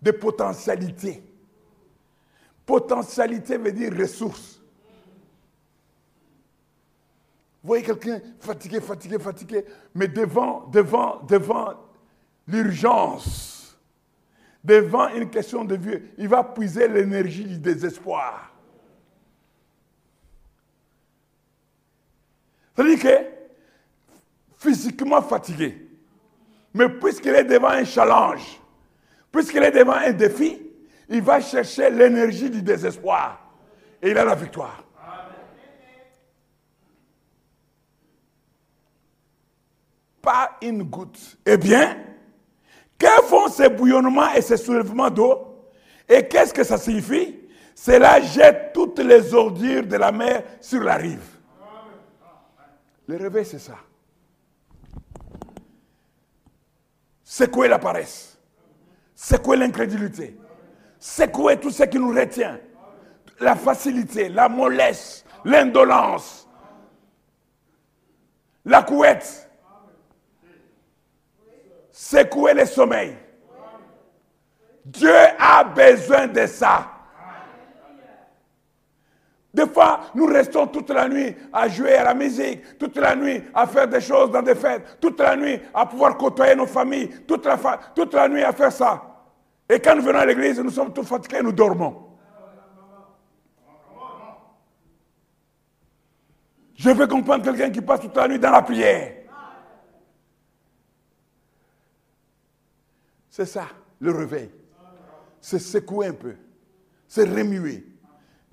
[0.00, 1.22] des potentialités.
[2.66, 4.60] Potentialité veut dire ressources.
[7.62, 11.74] Vous voyez quelqu'un fatigué, fatigué, fatigué, mais devant, devant, devant
[12.46, 13.78] l'urgence,
[14.62, 18.53] devant une question de vie, il va puiser l'énergie du désespoir.
[22.74, 23.24] C'est-à-dire que
[24.56, 25.88] physiquement fatigué,
[26.72, 28.60] mais puisqu'il est devant un challenge,
[29.30, 30.60] puisqu'il est devant un défi,
[31.08, 33.40] il va chercher l'énergie du désespoir
[34.02, 34.82] et il a la victoire.
[40.20, 41.36] Pas une goutte.
[41.44, 41.98] Eh bien,
[42.98, 45.70] que font ces bouillonnements et ces soulèvements d'eau?
[46.08, 47.40] Et qu'est-ce que ça signifie?
[47.74, 51.33] Cela jette toutes les ordures de la mer sur la rive.
[53.06, 53.76] Le réveil, c'est ça.
[57.52, 58.38] Quoi la paresse
[59.42, 60.36] quoi l'incrédulité
[61.32, 62.58] quoi tout ce qui nous retient
[63.40, 66.48] La facilité, la mollesse, l'indolence,
[68.64, 69.50] la couette,
[71.92, 73.16] secouer le sommeil.
[74.84, 76.93] Dieu a besoin de ça.
[79.54, 83.40] Des fois, nous restons toute la nuit à jouer à la musique, toute la nuit
[83.54, 87.08] à faire des choses dans des fêtes, toute la nuit à pouvoir côtoyer nos familles,
[87.24, 87.56] toute la,
[87.94, 89.00] toute la nuit à faire ça.
[89.68, 92.04] Et quand nous venons à l'église, nous sommes tous fatigués, nous dormons.
[96.74, 99.12] Je veux comprendre quelqu'un qui passe toute la nuit dans la prière.
[103.30, 103.68] C'est ça,
[104.00, 104.50] le réveil.
[105.40, 106.34] C'est secouer un peu.
[107.06, 107.93] C'est remuer.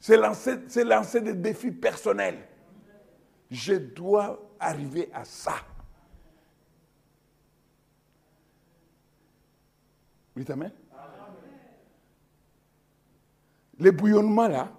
[0.02, 2.40] C'est lancer, des défis personnels.
[3.52, 5.54] Je dois arriver à ça.
[10.36, 10.72] Oui, amen.
[13.78, 14.72] Les bouillonnements là,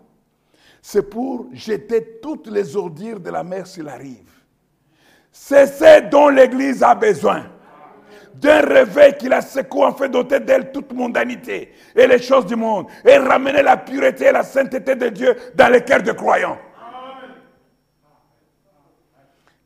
[0.80, 4.42] c'est pour jeter toutes les ordures de la mer sur la rive.
[5.30, 7.51] C'est ce dont l'Église a besoin
[8.34, 12.56] d'un réveil qui la secoue en fait doter d'elle toute mondanité et les choses du
[12.56, 16.58] monde et ramener la pureté et la sainteté de Dieu dans les cœurs de croyants.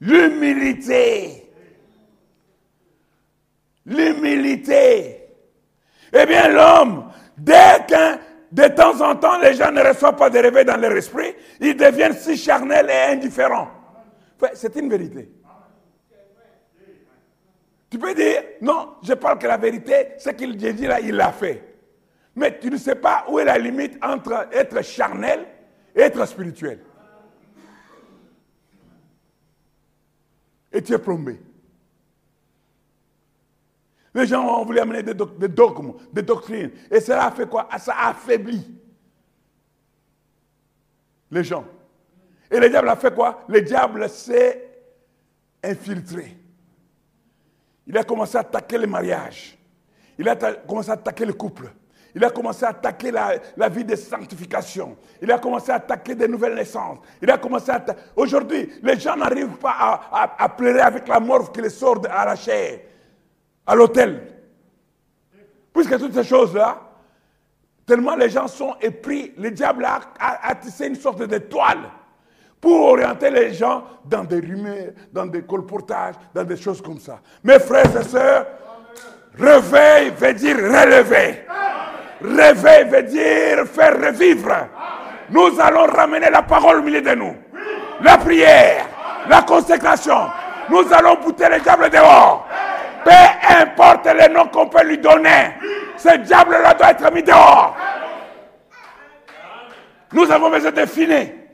[0.01, 1.51] L'humilité.
[3.87, 5.23] L'humilité.
[6.13, 8.19] Eh bien, l'homme, dès qu'un
[8.53, 11.77] de temps en temps, les gens ne reçoivent pas de réveil dans leur esprit, ils
[11.77, 13.69] deviennent si charnels et indifférents.
[14.55, 15.31] C'est une vérité.
[17.89, 21.33] Tu peux dire, non, je parle que la vérité, ce qu'il dit là, il l'a
[21.33, 21.77] fait.
[22.35, 25.47] Mais tu ne sais pas où est la limite entre être charnel
[25.95, 26.81] et être spirituel.
[30.73, 31.41] Et tu es plombé.
[34.15, 36.71] Les gens ont voulu amener des, dogmes, des doctrines.
[36.91, 37.69] Et cela a fait quoi?
[37.79, 38.77] Ça a affaibli
[41.31, 41.67] les gens.
[42.51, 43.45] Et le diable a fait quoi?
[43.49, 44.71] Le diable s'est
[45.63, 46.37] infiltré.
[47.87, 49.57] Il a commencé à attaquer le mariage.
[50.19, 51.71] Il a commencé à attaquer le couple.
[52.15, 54.97] Il a commencé à attaquer la, vie de sanctification.
[55.21, 56.99] Il a commencé à attaquer des nouvelles naissances.
[57.21, 57.85] Il a commencé à
[58.17, 62.35] Aujourd'hui, les gens n'arrivent pas à, pleurer avec la morve qui les sort à la
[63.67, 64.33] à l'hôtel.
[65.75, 66.81] Puisque toutes ces choses-là,
[67.85, 71.91] tellement les gens sont épris, le diable a, a, tissé une sorte de toile
[72.67, 77.21] pour orienter les gens dans des rumeurs, dans des colportages, dans des choses comme ça.
[77.45, 78.45] Mes frères et sœurs,
[79.39, 81.45] réveil veut dire relever.
[82.21, 84.53] Réveil veut dire faire revivre.
[85.31, 87.37] Nous allons ramener la parole au milieu de nous.
[88.01, 88.85] La prière,
[89.29, 90.27] la consécration.
[90.69, 92.49] Nous allons bouter le diable dehors.
[93.05, 95.53] Peu importe les noms qu'on peut lui donner,
[95.97, 97.77] ce diable-là doit être mis dehors.
[100.13, 101.46] Nous avons besoin de finir.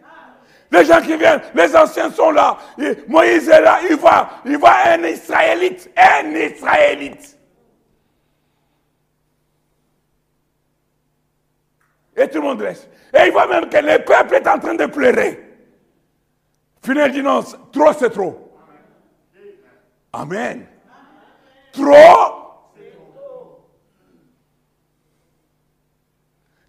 [0.73, 2.57] Les gens qui viennent, les anciens sont là.
[3.07, 7.39] Moïse est là, il voit, il voit un Israélite, un Israélite.
[12.17, 12.89] Et tout le monde laisse.
[13.13, 15.47] Et il voit même que le peuple est en train de pleurer.
[16.89, 18.59] Il dit non, trop c'est trop.
[20.15, 20.67] Amen.
[21.73, 22.73] Trop.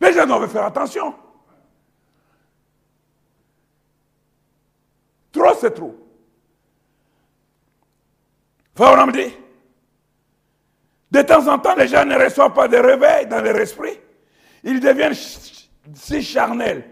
[0.02, 1.16] Les gens doivent faire attention.
[5.44, 5.96] Trop, c'est trop.
[9.12, 9.34] Dit,
[11.12, 14.00] de temps en temps, les gens ne reçoivent pas de réveil dans leur esprit.
[14.64, 16.84] Ils deviennent si charnels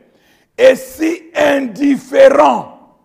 [0.58, 3.00] et si indifférents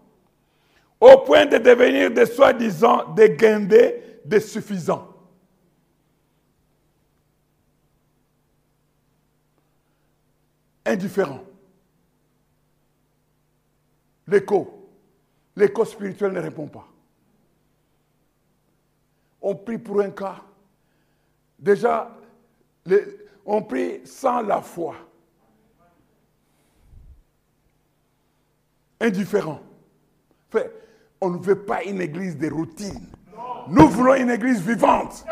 [1.01, 5.09] au point de devenir des soi-disant des guindés des suffisants.
[10.84, 11.44] Indifférents.
[14.26, 14.76] L'écho.
[15.57, 16.87] L'écho spirituel ne répond pas.
[19.41, 20.43] On prie pour un cas.
[21.59, 22.11] Déjà,
[23.45, 24.97] on prie sans la foi.
[29.01, 29.61] Indifférent.
[31.21, 33.09] On ne veut pas une église de routine.
[33.69, 35.25] Nous voulons une église vivante.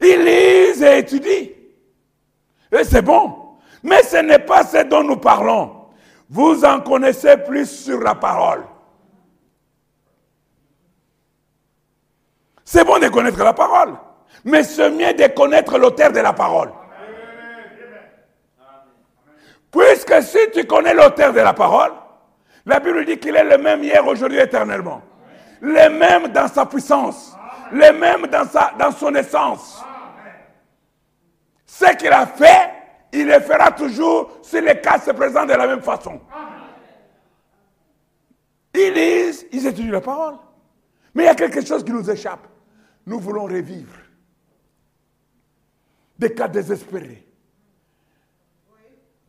[0.00, 1.57] Ils lisent et étudient.
[2.72, 3.56] Et c'est bon.
[3.82, 5.86] Mais ce n'est pas ce dont nous parlons.
[6.28, 8.64] Vous en connaissez plus sur la parole.
[12.64, 13.94] C'est bon de connaître la parole.
[14.44, 16.70] Mais c'est mieux de connaître l'auteur de la parole.
[19.70, 21.92] Puisque si tu connais l'auteur de la parole,
[22.66, 25.00] la Bible dit qu'il est le même hier, aujourd'hui, éternellement.
[25.60, 27.34] Le même dans sa puissance.
[27.72, 29.82] Le même dans, sa, dans son essence.
[31.78, 32.72] Ce qu'il a fait,
[33.12, 36.20] il le fera toujours si les cas se présentent de la même façon.
[38.74, 40.34] Ils lisent, ils étudient la parole.
[41.14, 42.48] Mais il y a quelque chose qui nous échappe.
[43.06, 43.94] Nous voulons revivre
[46.18, 47.24] des cas désespérés.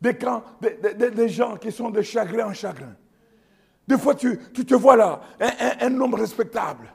[0.00, 2.96] Des, cas, des, gens qui sont de chagrin en chagrin.
[3.86, 6.92] Des fois, tu, te vois là, un homme respectable.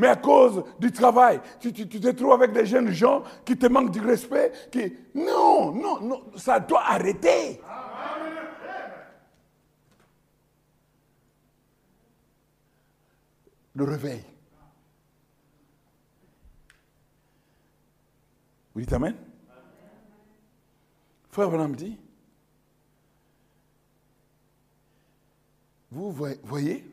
[0.00, 3.90] Mais à cause du travail, tu, te trouves avec des jeunes gens qui te manquent
[3.90, 4.96] du respect, qui...
[5.14, 7.60] Non, non, non, ça doit arrêter.
[13.74, 14.24] Le réveil.
[18.74, 19.14] Vous dites Amen?
[21.28, 21.98] Frère Branham dit,
[25.90, 26.10] vous
[26.42, 26.90] voyez,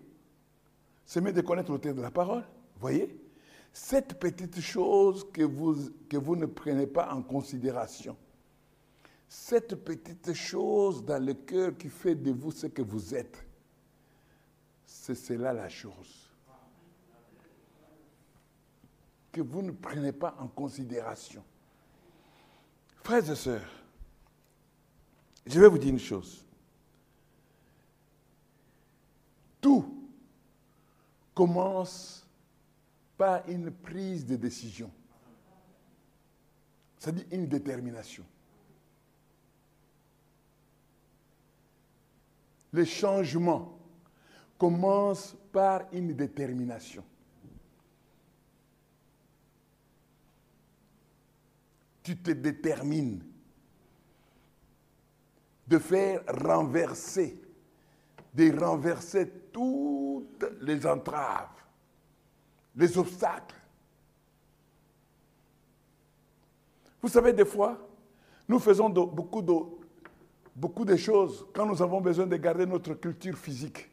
[1.06, 2.44] c'est mieux de connaître l'auteur de la parole.
[2.80, 3.20] Voyez?
[3.74, 8.18] Cette petite chose que vous, que vous ne prenez pas en considération,
[9.28, 13.46] cette petite chose dans le cœur qui fait de vous ce que vous êtes,
[14.86, 16.30] c'est cela la chose.
[19.32, 21.44] Que vous ne prenez pas en considération.
[23.04, 23.70] Frères et sœurs,
[25.46, 26.44] je vais vous dire une chose.
[29.62, 30.10] Tout
[31.34, 32.27] commence
[33.18, 34.92] pas une prise de décision.
[36.98, 38.24] C'est-à-dire une détermination.
[42.72, 43.80] Le changement
[44.58, 47.04] commence par une détermination.
[52.04, 53.24] Tu te détermines
[55.68, 57.42] de faire renverser,
[58.34, 61.57] de renverser toutes les entraves
[62.78, 63.56] les obstacles.
[67.02, 67.78] Vous savez, des fois,
[68.48, 73.90] nous faisons beaucoup, de, choses quand nous avons besoin de garder notre culture physique.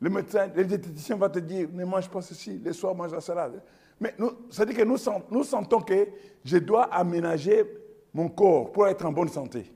[0.00, 3.20] Le médecin, le diététicien va te dire, ne mange pas ceci, le soir mange la
[3.20, 3.62] salade.
[4.00, 4.96] Mais nous, ça dit que nous,
[5.30, 6.08] nous sentons que
[6.44, 7.64] je dois aménager
[8.12, 9.72] mon corps pour être en bonne santé.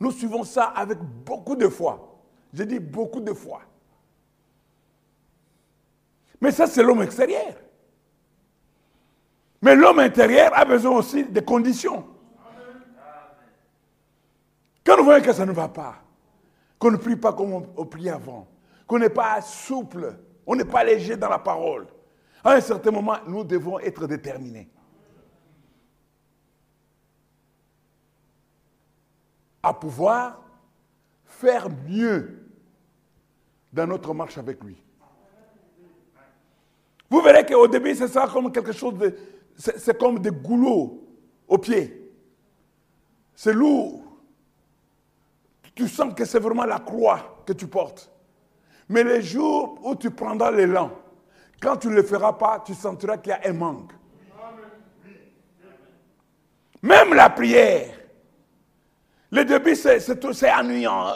[0.00, 2.20] Nous suivons ça avec beaucoup de foi.
[2.52, 3.62] Je dis beaucoup de foi.
[6.44, 7.54] Mais ça, c'est l'homme extérieur.
[9.62, 12.06] Mais l'homme intérieur a besoin aussi de conditions.
[14.84, 16.02] Quand nous voyons que ça ne va pas,
[16.78, 18.46] qu'on ne prie pas comme on, priait avant,
[18.86, 21.86] qu'on n'est pas souple, on n'est pas léger dans la parole,
[22.44, 24.68] à un certain moment, nous devons être déterminés.
[29.62, 30.42] À pouvoir
[31.24, 32.46] faire mieux
[33.72, 34.83] dans notre marche avec lui.
[37.10, 39.14] Vous verrez qu'au début, c'est ça comme quelque chose de.
[39.56, 41.06] C'est comme des goulots
[41.46, 42.12] aux pieds.
[43.34, 44.02] C'est lourd.
[45.74, 48.10] Tu sens que c'est vraiment la croix que tu portes.
[48.88, 50.90] Mais les jours où tu prendras l'élan,
[51.60, 53.92] quand tu ne le feras pas, tu sentiras qu'il y a un manque.
[56.82, 57.94] Même la prière.
[59.30, 61.06] Le début, c'est ennuyant.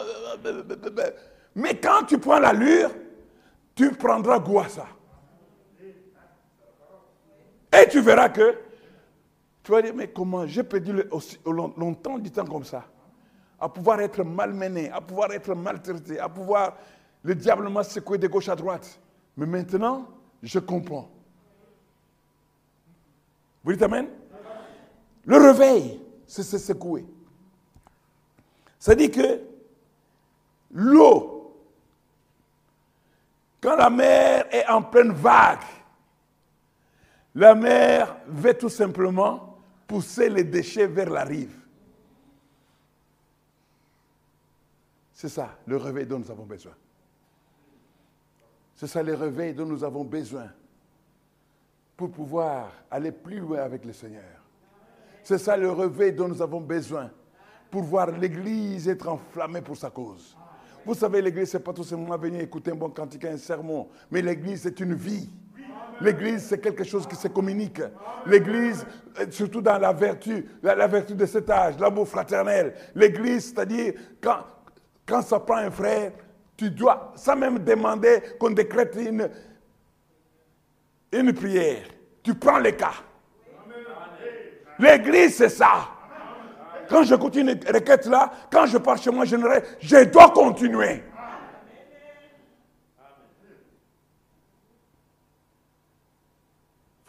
[1.55, 2.91] Mais quand tu prends l'allure,
[3.75, 4.87] tu prendras goût à ça.
[7.71, 8.57] Et tu verras que
[9.63, 12.85] tu vas dire, mais comment j'ai perdu aussi, longtemps du temps comme ça,
[13.59, 16.77] à pouvoir être malmené, à pouvoir être maltraité, à pouvoir
[17.23, 18.99] le diable m'a secoué de gauche à droite.
[19.35, 20.07] Mais maintenant,
[20.41, 21.09] je comprends.
[23.63, 24.07] Vous dites Amen?
[25.25, 27.05] Le réveil, c'est se secouer.
[28.79, 29.41] Ça dit que
[30.71, 31.53] l'eau,
[33.61, 35.59] quand la mer est en pleine vague,
[37.35, 39.57] la mer veut tout simplement
[39.87, 41.55] pousser les déchets vers la rive.
[45.13, 46.73] C'est ça, le réveil dont nous avons besoin.
[48.75, 50.47] C'est ça le réveil dont nous avons besoin
[51.97, 54.23] pour pouvoir aller plus loin avec le Seigneur.
[55.21, 57.11] C'est ça le réveil dont nous avons besoin
[57.69, 60.37] pour voir l'Église être enflammée pour sa cause.
[60.85, 63.89] Vous savez, l'Église, ce n'est pas tout simplement venir écouter un bon cantique, un sermon,
[64.09, 65.29] mais l'Église, c'est une vie.
[66.01, 67.81] L'église, c'est quelque chose qui se communique.
[68.25, 68.85] L'église,
[69.19, 72.73] euh, surtout dans la vertu, la, vertu de cet âge, l'amour fraternel.
[72.95, 74.39] L'église, c'est-à-dire, quand,
[75.05, 76.11] quand ça prend un frère,
[76.55, 79.29] tu dois, sans même demander qu'on décrète une,
[81.11, 81.83] une prière,
[82.23, 82.93] tu prends les cas.
[84.77, 85.89] L'église, c'est ça.
[86.89, 89.35] Quand je continue une requête là, quand je pars chez moi, je,
[89.79, 91.03] je dois continuer.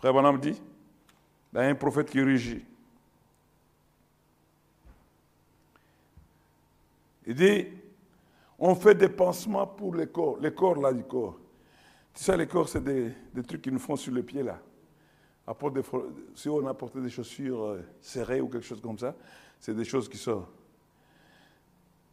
[0.00, 0.58] Frère Bonhomme dit,
[1.52, 2.64] il y a un prophète qui rugit.
[7.26, 7.66] Il dit,
[8.58, 11.36] on fait des pansements pour les corps, les corps là du corps.
[12.14, 13.12] Tu sais, les corps, c'est des,
[13.46, 14.58] trucs qui nous font sur les pieds là.
[16.34, 19.14] si on a porté des chaussures euh, serrées ou quelque chose comme ça,
[19.58, 20.48] c'est des choses qui sortent.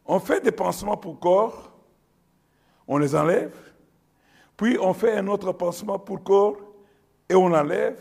[0.04, 1.72] On fait des pansements pour corps,
[2.86, 3.56] on les enlève,
[4.58, 6.67] puis on fait un autre pansement pour corps,
[7.28, 7.98] et on enlève,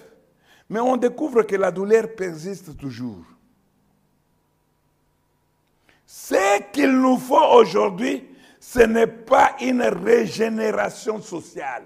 [0.70, 3.24] mais on découvre que la douleur persiste toujours.
[6.06, 8.26] Ce qu'il nous faut aujourd'hui,
[8.60, 11.84] ce n'est pas une régénération sociale,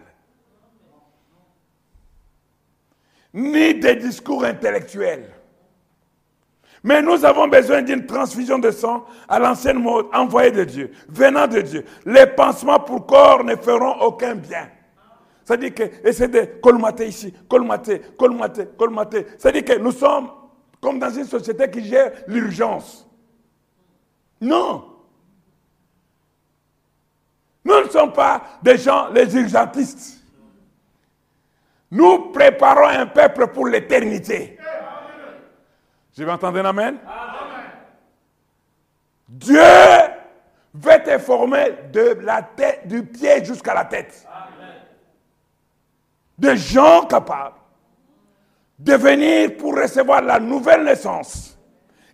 [3.34, 5.32] ni des discours intellectuels.
[6.84, 11.48] Mais nous avons besoin d'une transfusion de sang à l'ancienne mode, envoyée de Dieu, venant
[11.48, 11.86] de Dieu.
[12.06, 14.68] Les pansements pour corps ne feront aucun bien.
[15.52, 19.28] C'est-à-dire que, essayer de colmater ici, colmater, colmater, colmater.
[19.38, 20.32] C'est-à-dire que nous sommes
[20.80, 23.06] comme dans une société qui gère l'urgence.
[24.40, 24.86] Non.
[27.66, 30.24] Nous ne sommes pas des gens, les urgentistes.
[31.92, 34.58] Nous préparons un peuple pour l'éternité.
[36.18, 36.98] Je vais entendre un amen?
[39.28, 39.60] Dieu
[40.74, 44.26] veut te former de la tête, du pied jusqu'à la tête
[46.42, 47.56] des gens capables
[48.80, 51.56] de venir pour recevoir la nouvelle naissance,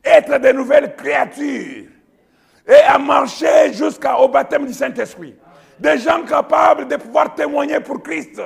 [0.03, 1.85] être des nouvelles créatures
[2.67, 5.33] et à marcher jusqu'au baptême du Saint-Esprit.
[5.79, 8.41] Des gens capables de pouvoir témoigner pour Christ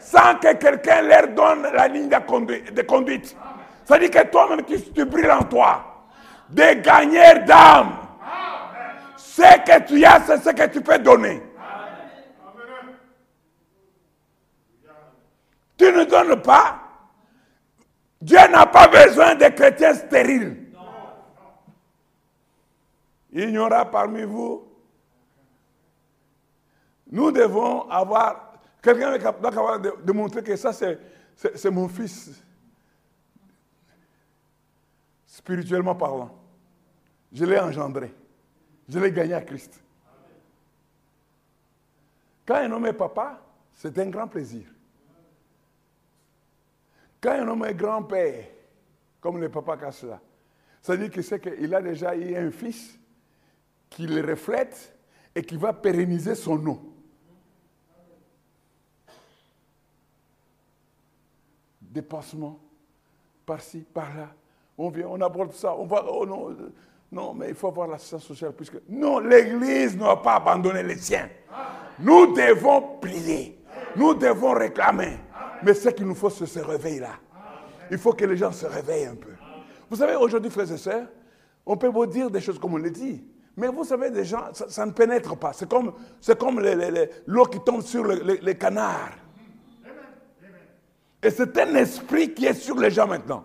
[0.00, 3.36] sans que quelqu'un leur donne la ligne de conduite.
[3.84, 5.84] Ça dit que toi-même, tu, tu brilles en toi.
[6.48, 7.92] Des gagneurs d'âme.
[9.16, 11.40] Ce que tu as, c'est ce que tu peux donner.
[16.12, 16.82] Tu ne donnes pas,
[18.20, 20.58] Dieu n'a pas besoin de chrétiens stériles.
[23.30, 24.68] Il y aura parmi vous.
[27.10, 28.52] Nous devons avoir.
[28.82, 32.42] Quelqu'un doit capable de, de, montrer que ça, c'est mon fils.
[35.26, 36.36] Spirituellement parlant.
[37.32, 38.12] Je l'ai engendré.
[38.88, 39.82] Je l'ai gagné à Christ.
[42.44, 43.40] Quand un homme est papa,
[43.72, 44.66] c'est un grand plaisir.
[47.22, 48.44] Quand un homme est grand-père,
[49.20, 50.20] comme le papa Kassela,
[50.82, 52.98] ça veut dire que qu'il a déjà eu un fils
[53.88, 54.96] qui le reflète
[55.32, 56.82] et qui va pérenniser son nom.
[61.80, 62.58] Dépassement,
[63.46, 64.30] par-ci, par-là.
[64.76, 66.56] On vient, on aborde ça, on va, oh non,
[67.12, 71.28] non, mais il faut avoir l'assistance sociale puisque, non, l'Église n'a pas abandonné les siens.
[72.00, 73.62] Nous devons prier,
[73.94, 75.18] nous devons réclamer.
[75.64, 77.14] Mais ce qu'il nous faut, c'est ce réveil-là.
[77.90, 79.32] Il faut que les gens se réveillent un peu.
[79.90, 81.06] Vous savez, aujourd'hui, frères et sœurs,
[81.66, 83.24] on peut vous dire des choses comme on le dit.
[83.56, 85.52] Mais vous savez, des gens, ça, ne pénètre pas.
[85.52, 86.60] C'est comme, c'est comme
[87.26, 89.12] l'eau qui tombe sur les canards.
[91.22, 93.44] Et c'est un esprit qui est sur les gens maintenant.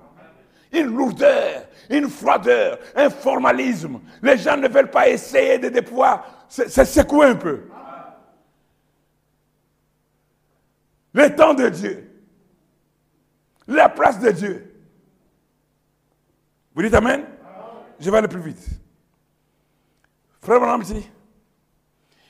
[0.72, 3.99] Une lourdeur, une froideur, un formalisme.
[4.22, 7.61] Les gens ne veulent pas essayer de, pouvoir se secouer un peu.
[11.13, 12.07] Le temps de Dieu.
[13.68, 14.74] La place de Dieu.
[16.74, 17.26] Vous dites Amen?
[17.99, 18.68] Je vais aller plus vite.
[20.41, 20.84] Frère Branham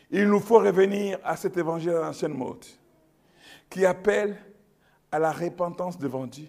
[0.10, 2.66] il nous faut revenir à cet évangile de l'ancienne mode
[3.70, 4.38] qui appelle
[5.12, 6.48] à la repentance devant Dieu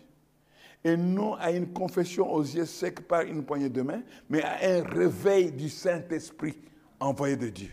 [0.84, 4.58] et non à une confession aux yeux secs par une poignée de main, mais à
[4.62, 6.56] un réveil du Saint-Esprit
[7.00, 7.70] envoyé de Dieu.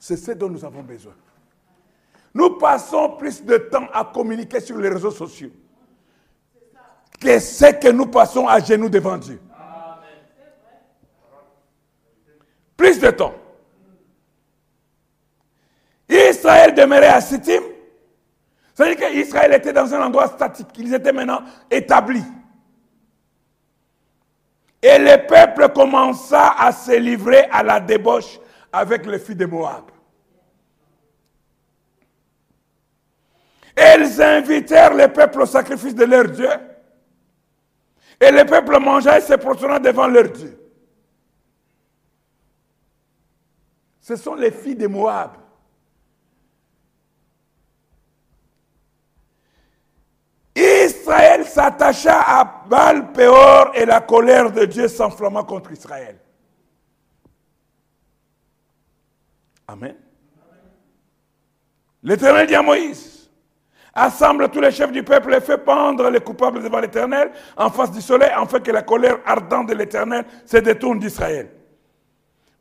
[0.00, 1.14] C'est ce dont nous avons besoin.
[2.32, 5.50] Nous passons plus de temps à communiquer sur les réseaux sociaux
[7.20, 9.40] que ce que nous passons à genoux devant Dieu.
[12.76, 13.34] Plus de temps.
[16.08, 17.60] Israël demeurait à Sittim.
[18.74, 20.68] C'est-à-dire qu'Israël était dans un endroit statique.
[20.78, 22.24] Ils étaient maintenant établis.
[24.82, 28.40] Et le peuple commença à se livrer à la débauche
[28.72, 29.90] avec les filles de Moab.
[33.80, 36.50] Ils invitèrent le peuple au sacrifice de leur Dieu.
[38.20, 40.56] Et le peuple mangea et se prostrant devant leur Dieu.
[44.00, 45.30] Ce sont les filles de Moab.
[50.54, 56.18] Israël s'attacha à Baal-Péor et la colère de Dieu s'enflamma contre Israël.
[59.66, 59.96] Amen.
[62.02, 63.19] L'Éternel dit à Moïse,
[63.94, 67.90] assemble tous les chefs du peuple et fais pendre les coupables devant l'Éternel en face
[67.90, 71.50] du soleil, afin que la colère ardente de l'Éternel se détourne d'Israël.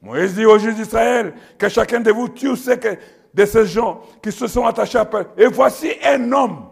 [0.02, 2.98] Moïse dit aux juges d'Israël que chacun de vous tue ce que
[3.34, 5.42] de ces gens qui se sont attachés à Peuple.
[5.42, 6.70] Et voici un homme.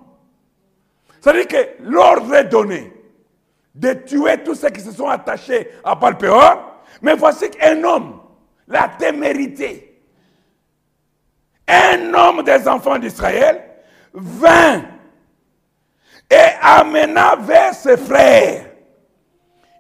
[1.20, 2.94] C'est-à-dire que l'ordre est donné
[3.76, 6.82] de tuer tous ceux qui se sont attachés à Palpéor.
[7.02, 8.20] Mais voici un homme,
[8.68, 10.02] la témérité.
[11.68, 13.67] Un homme des enfants d'Israël
[14.18, 14.84] vint
[16.30, 18.66] et amena vers ses frères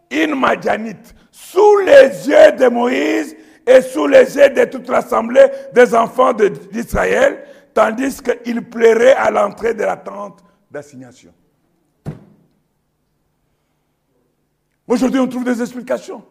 [0.10, 3.36] une Madianite sous les yeux de Moïse
[3.66, 9.74] et sous les yeux de toute l'assemblée des enfants d'Israël, tandis qu'il plairait à l'entrée
[9.74, 11.34] de la tente d'assignation.
[14.88, 16.24] Aujourd'hui, on trouve des explications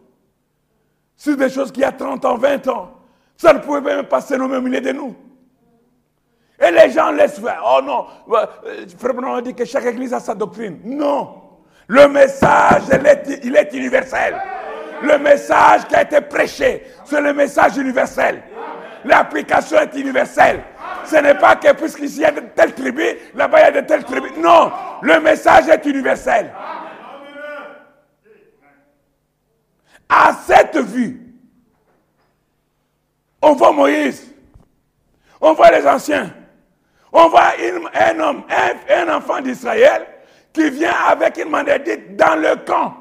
[1.14, 3.00] sur des choses qui y a 30 ans, 20 ans,
[3.36, 5.14] ça ne pouvait même pas se nommer au milieu de nous.
[6.58, 7.62] Et les gens laissent faire.
[7.66, 8.46] Oh non, euh,
[8.98, 10.78] Frère Bruno dit que chaque église a sa doctrine.
[10.84, 11.42] Non.
[11.86, 12.82] Le message,
[13.42, 14.34] il est universel.
[15.02, 18.42] Le message qui a été prêché, c'est le message universel.
[19.04, 20.62] L'application est universelle.
[21.04, 23.82] Ce n'est pas que puisqu'ici il y a de telles tribus, là-bas il y a
[23.82, 24.32] de telles tribus.
[24.38, 26.50] Non, le message est universel.
[30.08, 31.34] À cette vue,
[33.42, 34.32] on voit Moïse,
[35.40, 36.32] on voit les anciens,
[37.16, 37.54] on voit
[37.94, 38.44] un homme,
[38.90, 40.06] un, enfant d'Israël
[40.52, 42.94] qui vient avec une manédite dans le camp.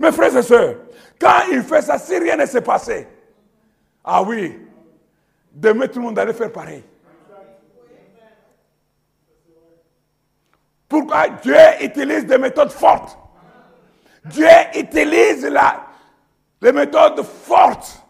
[0.00, 0.74] Mes frères et sœurs,
[1.20, 3.06] quand il fait ça, si rien ne s'est passé,
[4.04, 4.58] ah oui,
[5.52, 6.82] demain tout le monde allait faire pareil.
[10.88, 13.16] Pourquoi Dieu utilise des méthodes fortes?
[14.24, 15.86] Dieu utilise la,
[16.60, 18.02] les méthodes fortes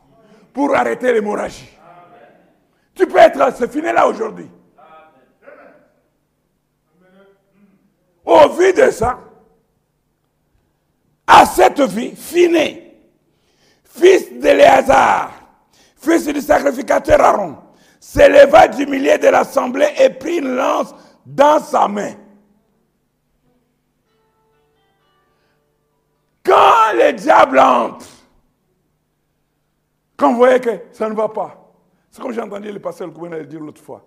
[0.55, 1.79] pour arrêter l'hémorragie.
[2.95, 4.49] Tu peux être, c'est fini là aujourd'hui.
[8.27, 9.21] Au vu de ça,
[11.29, 13.01] à cette vie, Finé,
[13.85, 15.33] fils d'Éléazar,
[15.97, 17.57] fils du sacrificateur Aaron,
[18.01, 20.93] s'éleva du milieu de l'assemblée et prit une lance
[21.25, 22.15] dans sa main.
[26.45, 28.07] Quand le diable entre,
[30.17, 31.73] quand vous voyez que ça ne va pas,
[32.11, 34.05] c'est comme j'ai entendu le pasteur le gouverneur dire l'autre fois.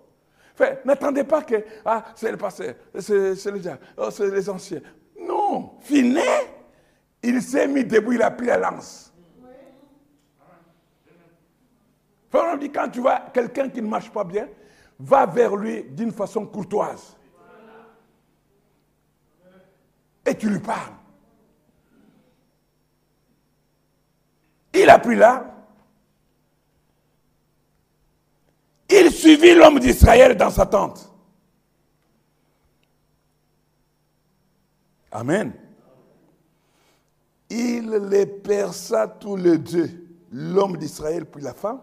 [0.84, 4.80] N'attendez pas que ah, c'est le pasteur, c'est le oh, c'est les anciens.
[5.18, 6.20] Non, fini,
[7.22, 9.12] il s'est mis debout, il a pris la lance.
[12.32, 14.48] On quand tu vois quelqu'un qui ne marche pas bien,
[14.98, 17.16] va vers lui d'une façon courtoise.
[20.26, 20.92] Et tu lui parles.
[24.74, 25.59] Il a pris là.
[29.00, 31.10] Il suivit l'homme d'Israël dans sa tente.
[35.10, 35.52] Amen.
[37.48, 41.80] Il les perça tous les deux, l'homme d'Israël puis la femme,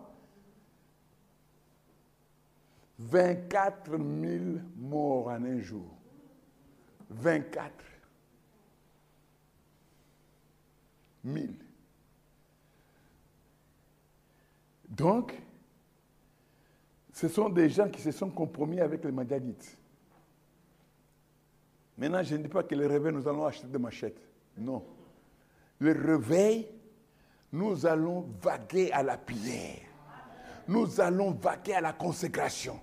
[2.99, 4.01] 24 000
[4.77, 5.97] morts en un jour.
[7.09, 7.71] 24
[11.25, 11.45] 000.
[14.89, 15.33] Donc,
[17.17, 19.75] ce sont des gens qui se sont compromis avec les Madianites.
[21.97, 24.21] Maintenant, je ne dis pas que le réveil, nous allons acheter des machettes.
[24.55, 24.83] Non.
[25.79, 26.67] Le réveil,
[27.51, 29.79] nous allons vaguer à la prière.
[30.67, 32.79] Nous allons vaguer à la consécration.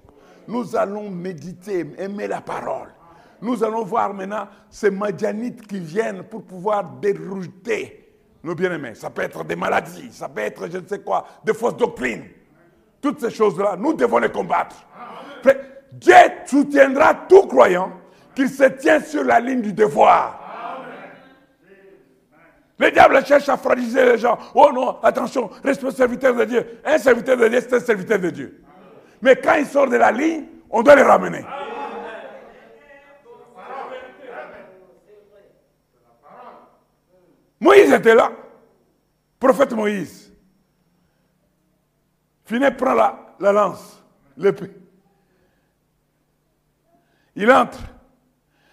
[0.49, 2.93] Nous allons méditer, aimer la parole.
[3.41, 8.13] Nous allons voir maintenant ces Madianites qui viennent pour pouvoir dérouter
[8.43, 8.97] nos bien-aimés.
[8.97, 12.25] Ça peut être des maladies, ça peut être je ne sais quoi, des fausses doctrines.
[13.05, 14.77] Toutes ces choses-là, nous devons les combattre.
[15.93, 16.15] Dieu
[16.47, 17.93] soutiendra tout croyant
[18.35, 20.41] qu'il se tient sur la ligne du devoir.
[22.79, 24.39] Le diable cherche à fragiliser les gens.
[24.55, 26.81] Oh non, attention, reste serviteur de Dieu.
[26.83, 28.65] Un serviteur de Dieu, c'est un serviteur de Dieu.
[29.21, 31.45] Mais quand il sort de la ligne, on doit les ramener.
[37.61, 38.33] Moïse était là.
[39.39, 40.24] Prophète Moïse.
[42.45, 44.03] Finet prend la, la lance,
[44.37, 44.71] l'épée.
[47.35, 47.79] Il entre.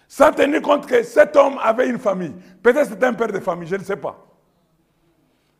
[0.06, 2.34] Sans tenir compte que cet homme avait une famille.
[2.62, 4.18] Peut-être c'était un père de famille, je ne sais pas.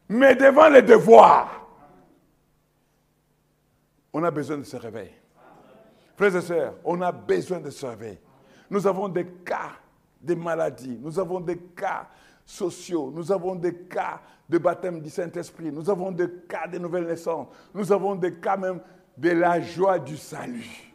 [0.08, 1.66] Mais devant les devoirs,
[4.12, 5.18] on a besoin de se réveiller.
[6.16, 8.20] Frères et sœurs, on a besoin de se réveiller.
[8.68, 9.72] Nous avons des cas
[10.20, 12.06] de maladies, nous avons des cas
[12.44, 17.06] sociaux, nous avons des cas de baptême du Saint-Esprit, nous avons des cas de nouvelles
[17.06, 18.80] naissances, nous avons des cas même
[19.16, 20.92] de la joie du salut.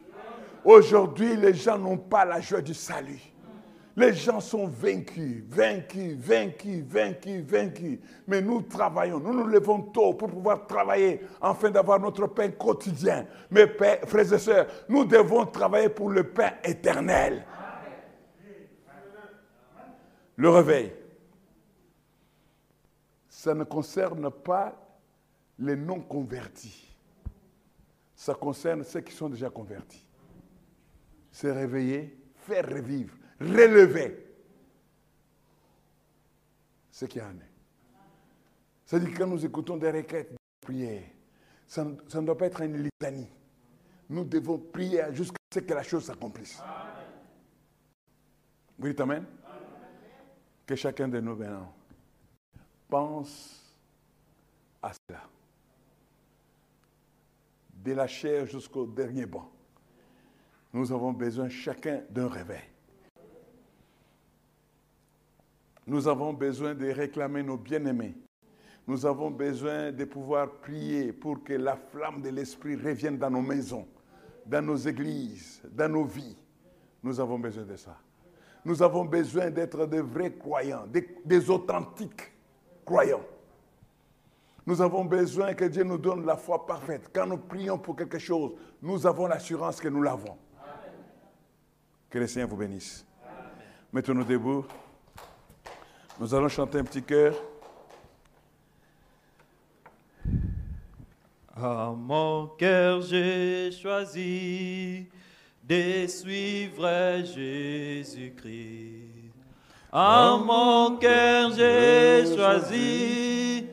[0.64, 3.20] Aujourd'hui, les gens n'ont pas la joie du salut.
[3.96, 7.98] Les gens sont vaincus, vaincus, vaincus, vaincus, vaincus.
[8.28, 13.26] Mais nous travaillons, nous nous levons tôt pour pouvoir travailler afin d'avoir notre pain quotidien.
[13.50, 17.44] Mais frères et sœurs, nous devons travailler pour le pain éternel.
[20.36, 20.92] Le réveil
[23.38, 24.76] ça ne concerne pas
[25.60, 26.92] les non convertis.
[28.16, 30.04] Ça concerne ceux qui sont déjà convertis.
[31.30, 34.26] Se réveiller, faire revivre, relever
[36.90, 37.52] ce qui en est.
[38.84, 41.04] C'est-à-dire que quand nous écoutons des requêtes de prière,
[41.64, 43.30] ça, ne doit pas être une litanie.
[44.08, 46.60] Nous devons prier jusqu'à ce que la chose s'accomplisse.
[48.80, 49.24] Oui, amen?
[50.66, 51.77] Que chacun de nous maintenant
[52.88, 53.74] pense
[54.82, 55.22] à cela.
[57.72, 59.50] De la chair jusqu'au dernier banc.
[60.72, 62.64] Nous avons besoin chacun d'un réveil.
[65.86, 68.14] Nous avons besoin de réclamer nos bien-aimés.
[68.86, 73.42] Nous avons besoin de pouvoir prier pour que la flamme de l'Esprit revienne dans nos
[73.42, 73.86] maisons,
[74.44, 76.36] dans nos églises, dans nos vies.
[77.02, 77.96] Nous avons besoin de ça.
[78.64, 80.86] Nous avons besoin d'être de vrais croyants,
[81.24, 82.32] des, authentiques
[82.88, 83.24] croyants.
[84.66, 87.10] Nous avons besoin que Dieu nous donne la foi parfaite.
[87.12, 90.38] Quand nous prions pour quelque chose, nous avons l'assurance que nous l'avons.
[92.08, 93.04] Que le Seigneur vous bénisse.
[93.92, 94.64] Mettons-nous debout.
[96.18, 97.34] Nous allons chanter un petit cœur.
[101.54, 105.08] À mon cœur, j'ai choisi
[105.62, 109.07] de suivre Jésus-Christ.
[109.90, 113.64] À mon cœur, j'ai choisi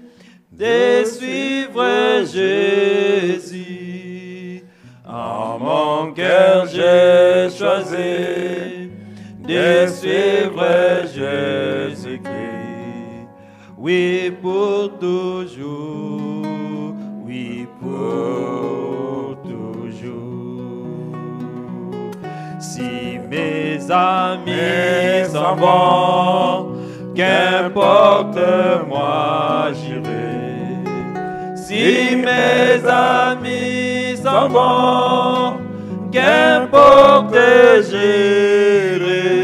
[0.49, 3.55] de suivre Jésus.
[5.05, 8.89] À mon cœur, j'ai choisi
[9.39, 12.31] de suivre Jésus-Christ.
[13.77, 16.45] Oui, pour toujours.
[17.25, 18.54] Oui, pour
[23.85, 26.71] mes amis s'en vont,
[27.15, 28.39] qu'importe
[28.87, 30.83] moi j'irai.
[31.55, 35.57] Si mes amis s'en vont,
[36.11, 37.35] qu'importe
[37.89, 39.35] j'irai.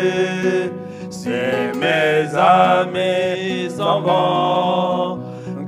[1.10, 1.30] Si
[1.80, 5.20] mes amis s'en vont,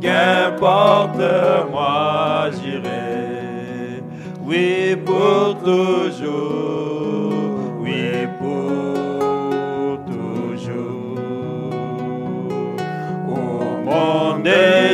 [0.02, 1.22] qu'importe
[1.72, 4.04] moi j'irai.
[4.46, 6.93] Oui, pour toujours.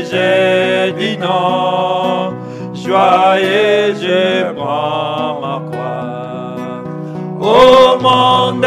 [0.10, 2.34] j'ai dit non,
[2.74, 6.82] joyeux je prends ma croix.
[7.39, 8.66] Au monde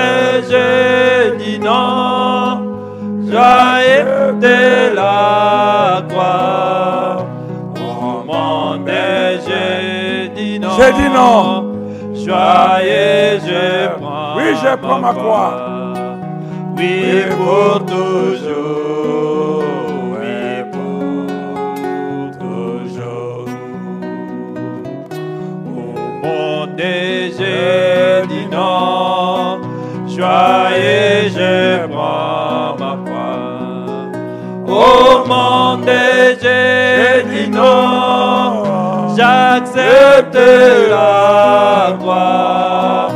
[0.49, 2.63] j'ai dit non,
[3.31, 7.27] joyeux de la croix.
[7.77, 8.91] Au monde
[9.47, 11.73] j'ai dit non, j'ai dit non,
[12.15, 14.37] joyeux je prends.
[14.37, 15.55] Oui, je prends ma croix.
[16.77, 18.82] Oui, pour toujours.
[40.13, 40.35] J'accepte
[40.91, 43.09] la croix.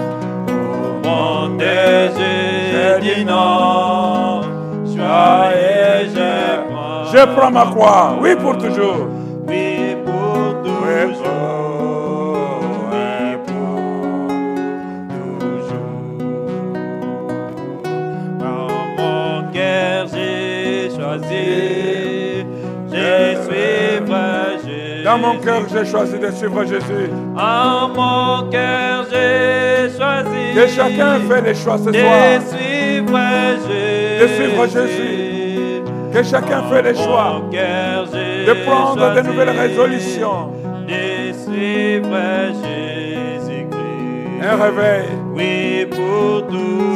[0.48, 1.62] Au monde,
[3.02, 4.40] dit non.
[4.86, 7.16] Joyeux, je.
[7.18, 8.16] Je prends ma croix.
[8.18, 9.08] Oui, pour toujours.
[25.26, 27.10] Mon cœur, j'ai choisi de suivre Jésus.
[27.36, 30.54] En mon cœur, j'ai choisi.
[30.54, 32.40] Que chacun fait les choix ce de soir.
[32.48, 33.18] suivre
[33.66, 34.22] Jésus.
[34.22, 35.82] De suivre Jésus.
[36.12, 40.52] Que chacun fait les choix cœur, de prendre de nouvelles résolutions.
[40.86, 42.16] De suivre
[42.62, 44.48] Jésus-Christ.
[44.50, 46.44] Un réveil, Oui, pour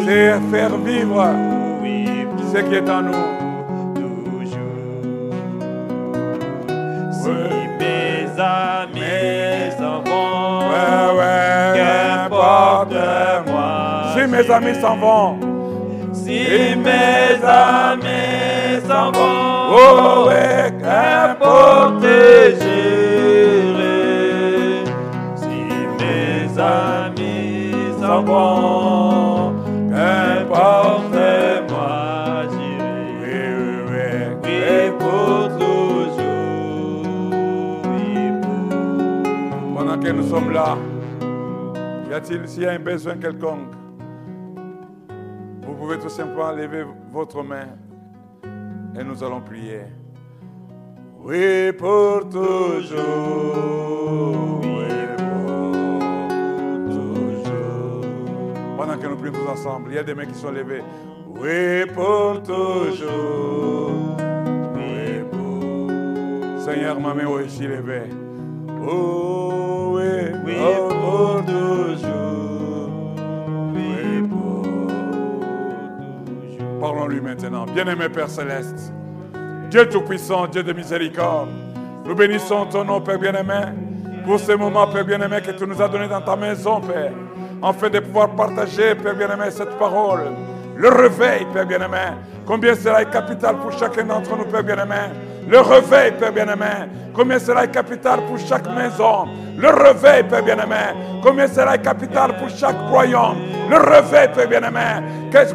[0.07, 1.29] c'est faire vivre
[1.83, 3.40] Oui, ce qui est en nous.
[14.15, 15.39] Si mes amis s'en vont,
[16.13, 22.03] Si mes amis s'en vont, oh ouais, qu'importe
[22.61, 24.05] j'irai.
[25.37, 25.63] Si
[26.01, 29.55] mes amis s'en vont,
[29.91, 31.15] qu'importe
[31.71, 33.07] moi j'irai.
[33.23, 34.07] Oui, oui, oui.
[34.43, 37.31] Oui, pour toujours.
[37.85, 40.77] Oui, pour Pendant que nous sommes là,
[42.11, 43.71] y a-t-il, s'il y a un besoin quelconque,
[45.91, 47.67] pouvez tout simplement lever votre main
[48.97, 49.83] et nous allons prier.
[51.19, 53.01] Oui, pour toujours.
[54.63, 54.87] Oui,
[55.17, 56.29] pour
[56.87, 58.05] toujours.
[58.77, 60.85] Pendant que nous prions tous ensemble, il y a des mains qui sont levées.
[61.27, 64.17] Oui, pour toujours.
[64.77, 68.11] Oui, pour Seigneur, ma main est aussi levée.
[68.89, 72.10] Oh, oui, Oui, oh, pour toujours.
[77.19, 77.65] Maintenant.
[77.65, 78.93] Bien-aimé Père Céleste,
[79.71, 81.49] Dieu Tout-Puissant, Dieu de miséricorde,
[82.05, 83.73] nous bénissons ton nom, Père bien-aimé,
[84.25, 87.13] pour ce moment, Père bien-aimé, que tu nous as donné dans ta maison, Père,
[87.63, 90.33] afin de pouvoir partager, Père bien-aimé, cette parole.
[90.77, 92.15] Le réveil, Père bien-aimé,
[92.47, 95.30] combien cela est capital pour chacun d'entre nous, Père bien-aimé.
[95.51, 99.27] Le réveil, Père bien-aimé, combien cela est capital pour chaque maison?
[99.59, 100.95] Le réveil, Père bien-aimé,
[101.25, 103.39] combien cela est capital pour chaque royaume?
[103.69, 104.79] Le réveil, Père bien-aimé,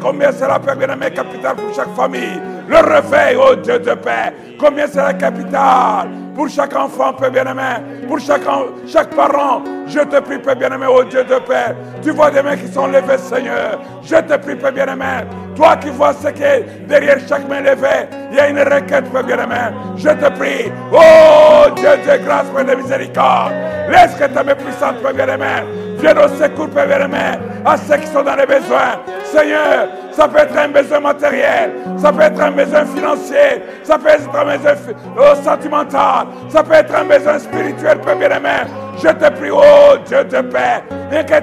[0.02, 2.38] combien cela, Père bien-aimé, capital pour chaque famille?
[2.68, 7.62] Le réveil, oh Dieu de paix, combien cela est capital pour chaque enfant, Père bien-aimé,
[8.06, 9.62] pour chaque, en- chaque parent.
[9.88, 11.74] Je te prie, Père bien-aimé, oh Dieu de paix.
[12.02, 13.80] Tu vois des mains qui sont levées, Seigneur.
[14.02, 15.24] Je te prie, Père bien-aimé.
[15.56, 19.10] Toi qui vois ce qui est derrière chaque main levée, il y a une requête,
[19.10, 19.56] Père bien-aimé.
[19.96, 23.52] Je te prie, oh Dieu de grâce, Père de miséricorde.
[23.88, 25.64] Laisse que ta main puissante, Père bien-aimé,
[25.98, 29.00] vienne au secours, Père bien-aimé, à ceux qui sont dans les besoins.
[29.24, 34.08] Seigneur, ça peut être un besoin matériel, ça peut être un besoin financier, ça peut
[34.08, 34.74] être un besoin
[35.18, 38.70] oh, sentimental, ça peut être un besoin spirituel, Père bien-aimé.
[38.98, 40.82] Je te prie, oh Dieu de paix,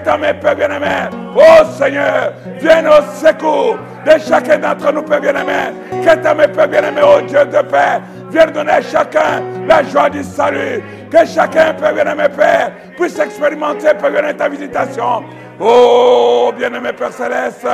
[0.03, 5.73] ta main, Père bien-aimé, oh Seigneur, vienne au secours de chacun d'entre nous, Père bien-aimé.
[6.03, 8.01] Que ta main, Père bien-aimé, oh Dieu de paix,
[8.31, 10.81] vienne donner à chacun la joie du salut.
[11.13, 15.23] Que chacun, Père bien-aimé, Père, puisse expérimenter, Père bien-aimé, ta visitation.
[15.59, 17.67] Oh, bien-aimé Père Céleste,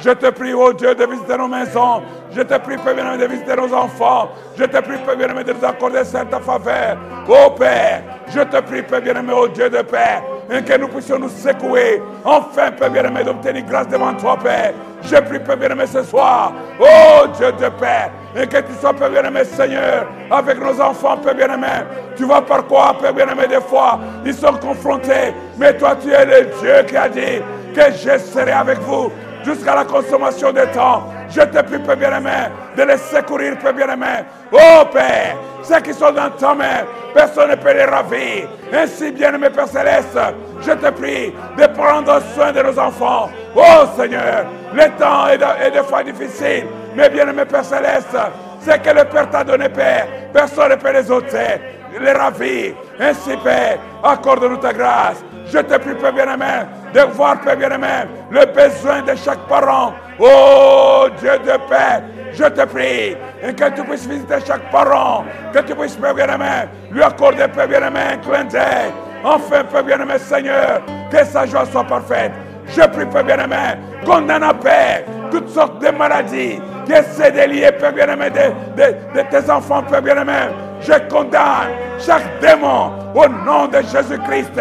[0.00, 2.02] je te prie, oh Dieu, de visiter nos maisons.
[2.34, 4.30] Je te prie, Père bien-aimé, de visiter nos enfants.
[4.58, 6.96] Je te prie, Père bien-aimé, de nous accorder cette faveur.
[7.28, 10.20] Oh Père, je te prie, Père bien-aimé, oh Dieu de paix,
[10.50, 12.02] et que nous puissions nous secouer.
[12.24, 14.72] Enfin, Père bien-aimé, d'obtenir grâce devant toi, Père.
[15.02, 16.52] Je prie, Père bien-aimé, ce soir.
[16.80, 21.34] Oh Dieu de paix, et que tu sois, Père bien-aimé, Seigneur, avec nos enfants, Père
[21.34, 21.84] bien-aimé.
[22.16, 25.34] Tu vois par quoi, Père bien-aimé, des fois, ils sont confrontés.
[25.56, 27.42] Mais toi, tu es le Dieu qui a dit
[27.74, 29.10] que je serai avec vous
[29.44, 31.04] jusqu'à la consommation des temps.
[31.28, 32.30] Je te prie, Père bien-aimé,
[32.76, 34.24] de les secourir, Père bien-aimé.
[34.52, 36.84] Oh Père, ceux qui sont dans ta main,
[37.14, 38.48] personne ne peut les ravir.
[38.72, 40.18] Ainsi, bien-aimé Père Céleste,
[40.60, 43.28] je te prie de prendre soin de nos enfants.
[43.54, 46.66] Oh Seigneur, le temps est, de- est des fois difficile,
[46.96, 48.16] mais bien-aimé Père Céleste,
[48.60, 51.60] c'est que le Père t'a donné, Père, personne ne peut les ôter
[52.00, 52.74] les ravir.
[53.00, 55.24] Ainsi, Père, accorde-nous ta grâce.
[55.46, 59.94] Je te prie, Père bien-aimé, de voir, Père bien-aimé, le besoin de chaque parent.
[60.18, 65.60] Oh Dieu de paix, je te prie et que tu puisses visiter chaque parent, que
[65.60, 68.92] tu puisses, Père bien-aimé, lui accorder, Père bien-aimé, un clin d'œil.
[69.24, 72.32] Enfin, Père bien-aimé, Seigneur, que sa joie soit parfaite.
[72.66, 77.92] Je prie, Père bien-aimé, condamne à paix toutes sortes de maladies essaient de lier, Père
[77.92, 80.50] bien-aimé, de, tes enfants, Père bien-aimé.
[80.80, 84.54] Je condamne chaque démon au nom de Jésus-Christ.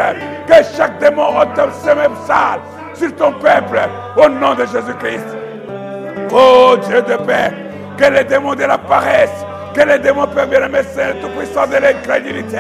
[0.48, 2.60] Que chaque démon ôte ses mêmes sales
[2.94, 3.80] sur ton peuple
[4.18, 5.26] au nom de Jésus-Christ.
[6.32, 7.52] Oh Dieu de paix,
[7.98, 12.58] que les démons de la paresse, que les démons, Père bien-aimé, Seigneur Tout-Puissant de l'incrédulité,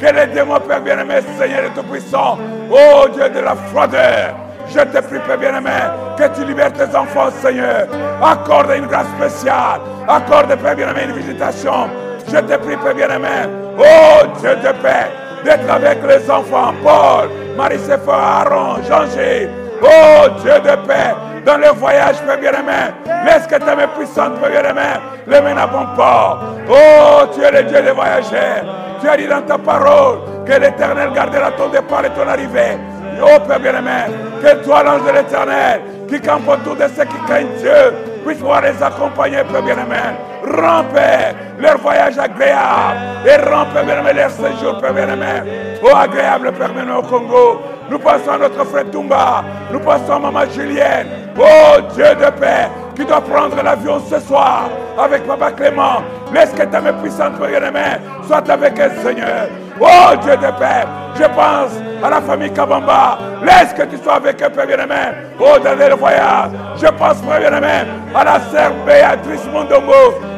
[0.00, 2.38] que les démons, Père bien-aimé, Seigneur Tout-Puissant,
[2.70, 4.34] oh Dieu de la froideur,
[4.70, 5.70] je te prie, Père bien-aimé,
[6.16, 7.86] que tu libères tes enfants, Seigneur.
[8.22, 9.80] Accorde une grâce spéciale.
[10.06, 11.88] Accorde, Père bien-aimé, une visitation.
[12.26, 13.48] Je te prie, Père bien-aimé,
[13.78, 15.10] oh Dieu de paix,
[15.44, 19.50] d'être avec les enfants, Paul, Marie-Séphora, Aaron, Jean-Gilles,
[19.82, 21.14] oh Dieu de paix,
[21.46, 22.92] dans le voyage, Père bien-aimé.
[23.24, 26.40] Laisse que ta main puissante, Père bien-aimé, les mène à bon port.
[26.68, 28.64] Oh, tu es le Dieu des voyageurs.
[29.00, 32.76] Tu as dit dans ta parole que l'Éternel gardera ton départ et ton arrivée.
[33.20, 37.56] Oh, Père bien-aimé, que toi, l'ange de l'Éternel, qui campe autour de ceux qui craignent
[37.58, 37.92] Dieu,
[38.24, 39.96] puisse pouvoir les accompagner, Père bien-aimé.
[40.44, 43.26] Rends, Père, leur voyage agréable.
[43.26, 45.78] Et rends, Père bien-aimé, leur séjour, Père bien-aimé.
[45.82, 47.62] Oh, agréable, Père bien-aimé, au Congo.
[47.90, 49.42] Nous passons à notre frère Tumba.
[49.72, 51.08] Nous passons à Maman Julienne.
[51.38, 56.02] Oh Dieu de paix, qui doit prendre l'avion ce soir avec Papa Clément.
[56.34, 59.48] Laisse que ta main puissante, Père bien-aimé, soit avec elle, Seigneur.
[59.80, 60.84] Oh Dieu de paix,
[61.16, 63.18] je pense à la famille Kabamba.
[63.42, 65.14] Laisse que tu sois avec eux, Père bien-aimé.
[65.40, 66.50] Oh, dans le voyage.
[66.76, 69.92] Je pense, Père bien-aimé, à la sœur Béatrice Mondombo.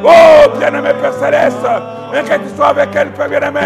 [0.04, 1.66] Oh, bien-aimé Père Céleste.
[2.12, 3.60] Et que tu sois avec elle, Père bien-aimé.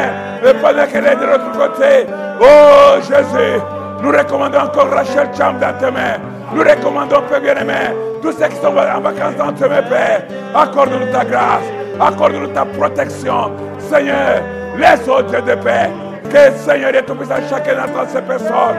[0.44, 2.06] Et pendant qu'elle est de l'autre côté.
[2.40, 3.60] Oh, Jésus.
[4.02, 6.18] Nous recommandons encore Rachel Cham dans tes mains.
[6.52, 10.22] Nous recommandons, Père bien-aimé, tous ceux qui sont en vacances dans tes mains, Père.
[10.54, 11.64] Accorde-nous ta grâce.
[11.98, 13.52] Accorde-nous ta protection.
[13.78, 14.42] Seigneur,
[14.76, 15.90] laisse, oh Dieu de paix,
[16.30, 18.76] que Seigneur et Tout-Puissant, chacun d'entre ces personnes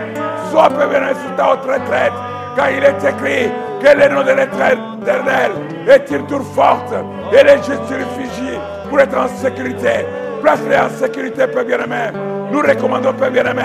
[0.52, 2.14] soit, Père bien-aimé, sous ta haute retraite.
[2.56, 3.52] Car il est écrit
[3.82, 5.52] que le nom de l'éternel
[5.88, 6.94] est une tour forte
[7.34, 8.35] et les réfugient
[8.90, 10.06] pour être en sécurité.
[10.42, 12.12] Place-les en sécurité, Père bien-aimé.
[12.52, 13.64] Nous recommandons, Père bien-aimé,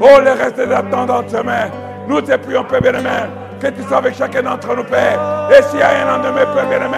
[0.00, 1.70] oh, le reste d'attendre tes mains.
[2.06, 3.28] Nous te prions, Père bien-aimé,
[3.60, 5.48] que tu sois avec chacun d'entre nous, Père.
[5.50, 6.96] Et s'il y a un lendemain, Père bien-aimé,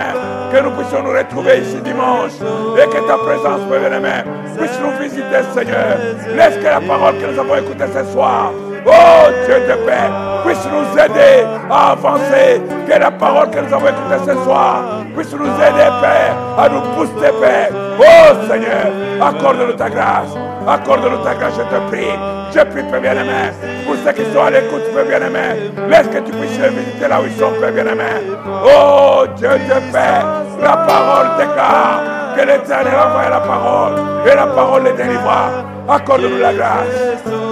[0.53, 2.33] que nous puissions nous retrouver ici dimanche.
[2.77, 4.25] Et que ta présence, Père bien-aimé,
[4.59, 5.97] puisse nous visiter, Seigneur.
[6.37, 8.53] Laisse que la parole que nous avons écoutée ce soir,
[8.87, 10.11] oh Dieu de paix,
[10.45, 12.61] puisse nous aider à avancer.
[12.89, 14.83] Que la parole que nous avons écoutée ce soir
[15.15, 17.71] puisse nous aider, Père, à nous booster, Père.
[17.99, 20.35] Oh Seigneur, accorde-nous ta grâce.
[20.67, 22.19] Accorde-nous ta grâce, je te prie.
[22.53, 23.53] Je prie, Père bien-aimé,
[23.87, 25.71] pour ceux qui sont à l'écoute, Père bien-aimé.
[25.89, 28.37] Laisse que tu puisses les visiter là où ils sont, Père bien-aimé.
[28.65, 30.25] Oh Dieu de paix,
[30.63, 32.01] la parole déclare
[32.37, 33.93] que l'Éternel a envoyé la parole
[34.25, 35.51] et la parole les délivra.
[35.89, 37.50] Accorde-nous la grâce.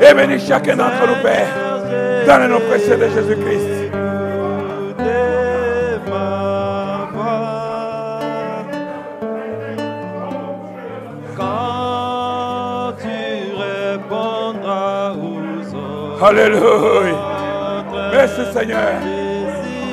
[0.00, 1.46] Et bénis chacun d'entre nous, Père,
[2.26, 3.80] dans le nom précieux de Jésus-Christ.
[16.22, 16.60] Alléluia.
[18.12, 18.78] Merci Seigneur.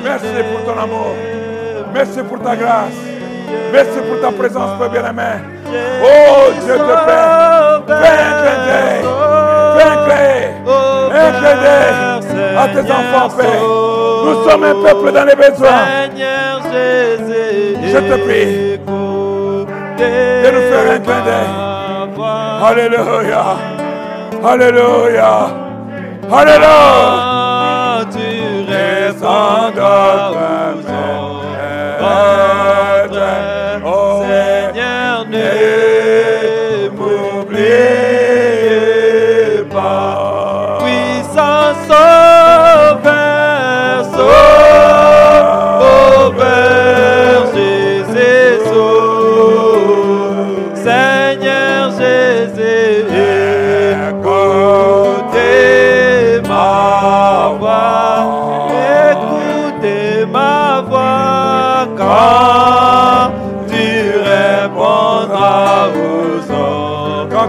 [0.04, 1.14] Merci pour ton amour.
[1.92, 2.92] Merci pour ta grâce.
[3.72, 5.42] Merci pour ta présence, Père bien-aimé.
[6.02, 9.37] Oh Dieu de paix.
[11.18, 13.62] À tes enfants, Père.
[14.24, 15.86] Nous sommes un peuple dans les besoins.
[17.82, 18.78] Je te prie
[19.98, 21.50] de nous faire un clin d'œil.
[22.64, 23.44] Alléluia.
[24.44, 25.32] Alléluia.
[26.30, 27.28] Alléluia.
[28.12, 28.28] Tu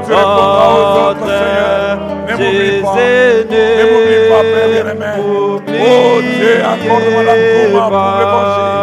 [0.10, 1.98] tu répondras aux autres, Seigneur,
[2.28, 2.94] ne m'oublie pas.
[2.98, 5.12] Ne m'oublie pas, Père bien-aimé.
[5.22, 5.60] Oh
[6.22, 8.80] Dieu, accorde-moi l'engouement pour l'évangile.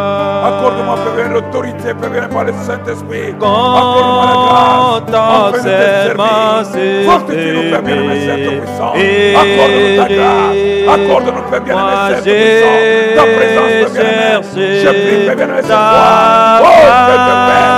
[0.47, 3.35] Accorde-moi, Père l'autorité, Père, bien par le Saint-Esprit.
[3.41, 5.03] Accorde-moi la grâce.
[5.11, 6.31] Quand afin de te c'est ma
[6.65, 7.11] servir.
[7.11, 8.93] Fortifie-nous, Père, bien aimé, Saint Tout-Puissant.
[9.43, 10.63] Accorde-nous ta grâce.
[10.95, 12.77] Accorde-nous, Père, bien aimé, Moi, Saint Tout-Puissant.
[13.17, 14.47] Ta présence, Père, bien aimé.
[14.55, 16.63] j'ai Je prie, Père, bien aimé, ce ta soir.
[16.63, 17.75] Oh, Père de Père,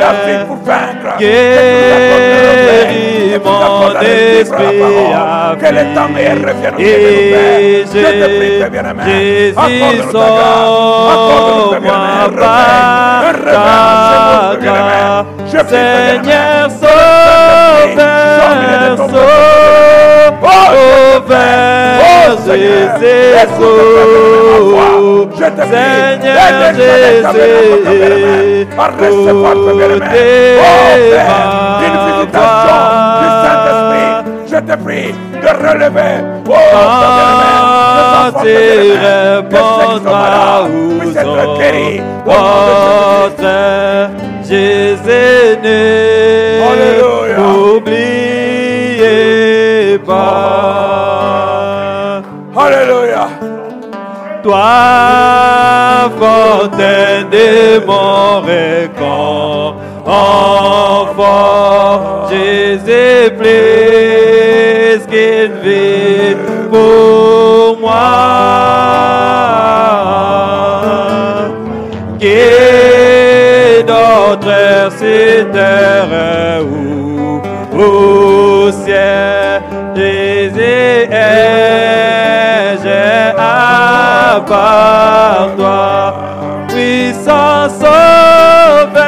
[0.00, 1.16] la vie pour vaincre.
[5.60, 6.08] Que le temps.
[7.92, 9.02] Je te prie, Père, bien aimé.
[9.06, 9.56] Jésus,
[11.12, 13.30] Accorde-nous ta grâce.
[15.68, 17.39] Seigneur, Sauveur,
[23.46, 24.40] sauveur,
[25.36, 26.36] Jésus, Seigneur
[26.76, 27.40] Jésus,
[28.78, 30.06] Arrête pas, Père bien-aimé.
[30.58, 30.72] Oh,
[31.10, 31.38] Père,
[31.80, 32.78] une visitation
[33.20, 34.10] du Saint-Esprit.
[34.50, 35.10] Je te prie
[35.42, 36.14] de relever.
[36.46, 36.52] Oh,
[38.42, 39.88] Père bien-aimé, que ceux
[41.02, 42.00] qui sont guéris.
[43.38, 43.50] De
[44.48, 45.20] Jésus.
[47.80, 49.08] N'oubliez
[50.06, 51.00] pas.
[52.56, 53.28] Alléluia.
[54.42, 59.74] Toi, fontaine de mon récon,
[60.06, 62.00] enfant,
[62.30, 66.36] Jésus plus qu'il vit
[66.70, 68.08] pour moi.
[72.18, 72.42] Qui
[73.86, 76.99] d'autre sur terre ou
[77.80, 79.62] au ciel,
[79.94, 86.14] Jésus est, j'ai à part toi,
[86.68, 88.98] puissant sauveur,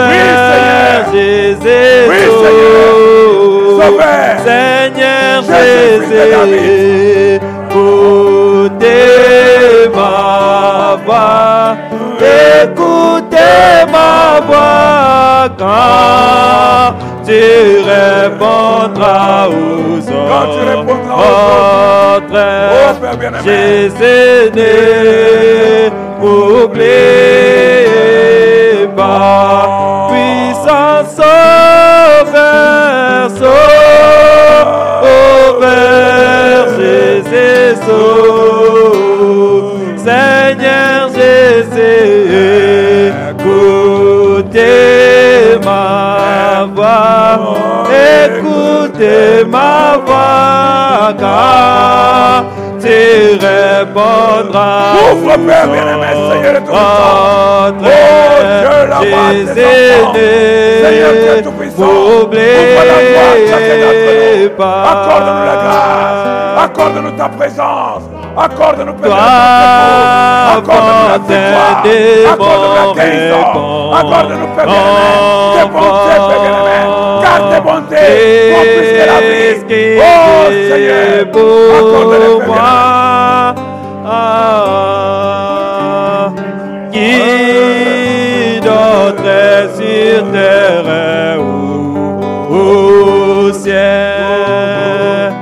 [0.00, 0.14] sauveur,
[1.12, 1.94] Jésus.
[3.80, 4.34] Sauveur.
[4.44, 6.73] Seigneur Jésus,
[15.64, 16.94] quand
[17.24, 17.42] tu
[17.80, 20.28] répondras aux hommes.
[20.28, 23.44] Quand tu répondras aux Votre Oh.
[23.44, 25.90] Jésus né,
[26.20, 26.92] n'oubliez
[28.96, 32.44] pas, puissant sauveur,
[33.30, 34.64] sauveur,
[36.78, 38.23] Jésus sauve,
[47.36, 47.84] voix,
[48.26, 52.44] écoutez ma voix, car
[52.80, 54.94] tu répondras.
[55.12, 57.74] Ouvre, Père bien-aimé, Seigneur Tout-Puissant.
[57.78, 60.26] Votre Oh, Dieu, la de.
[60.84, 64.60] Seigneur Tout-Puissant, ouvre la voix de.
[64.92, 66.64] Accorde-nous la grâce.
[66.64, 68.04] Accorde-nous ta présence.
[68.36, 69.12] Accorde-nous, Père.
[70.56, 71.82] Accorde-nous la victoire.
[71.84, 71.96] de
[72.32, 73.44] Accorde-nous la guérison.
[73.92, 75.12] Accorde-nous, Père bien-aimé,
[75.54, 76.93] tes bontés, Père
[78.74, 79.98] plus que la vie.
[79.98, 80.02] Oh,
[80.70, 82.50] Seigneur, bien-aimé.
[84.06, 84.72] Ah,
[86.92, 89.34] qui d'autre
[89.76, 91.42] sur terre ou
[92.54, 95.32] au ciel?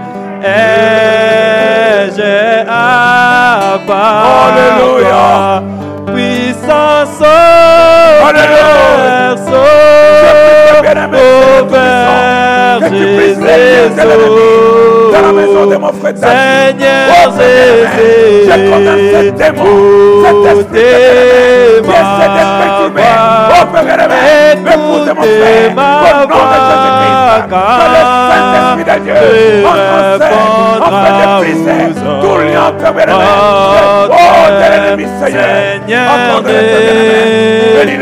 [0.44, 2.22] Ai-je
[2.68, 5.62] à part Alléluia.
[7.18, 9.31] sauveur, Alléluia.
[11.12, 12.82] De
[15.12, 16.14] dans la maison de mon frère.
[16.16, 19.74] Seigneur Oh, Jésus, je condamne ce démon,
[20.24, 20.80] cet esprit
[21.76, 22.44] de de
[22.94, 24.02] Père
[24.64, 29.20] l'épouse de mon frère, au nom de Jésus-Christ, que le Saint-Esprit de Dieu
[29.66, 31.82] en de briser
[32.20, 33.20] tout lien, Père bien-aimé.
[34.52, 35.48] De l'ennemi, Seigneur,
[35.86, 37.40] Père bien-aimé.
[37.78, 37.98] Bénis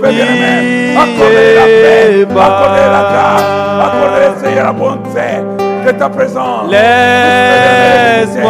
[0.00, 0.73] Père.
[0.94, 3.50] La paix, accorde-les la grâce,
[3.84, 5.28] accorde-les, Seigneur, la bonté
[5.86, 6.70] de ta présence.
[6.70, 8.44] Laisse-moi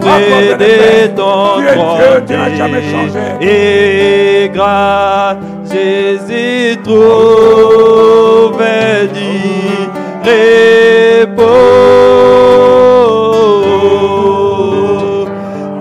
[0.00, 3.24] près de ton Dieu, trône tu n'as jamais changé.
[3.40, 5.36] Et grâce,
[5.72, 8.62] Jésus trouve
[9.12, 9.30] du
[10.22, 11.46] repos.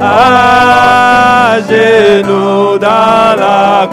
[0.01, 3.87] À genoux dans la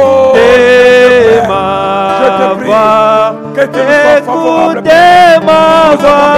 [4.19, 6.38] Écoutez ma voix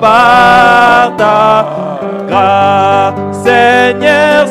[0.00, 1.81] par ta
[2.28, 3.14] grâce.
[3.44, 4.46] Seigneur,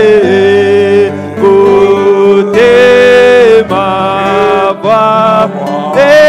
[1.37, 2.73] écoutez
[3.69, 5.49] ma voix,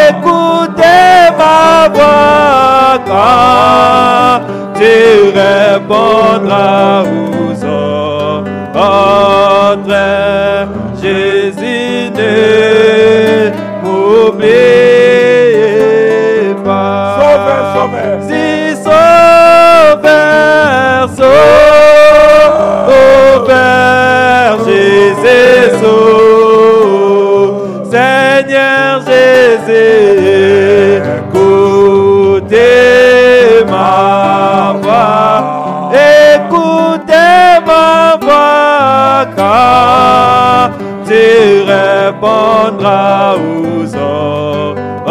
[0.09, 4.41] écoutez ma voix quand
[4.79, 4.95] tu
[5.35, 7.57] répondras aux
[9.87, 10.69] ordres.
[11.03, 11.96] Jésus,
[42.27, 45.07] répondras aux ordres.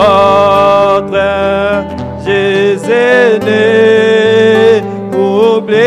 [2.24, 4.82] Jésus ne
[5.12, 5.82] m'oubliez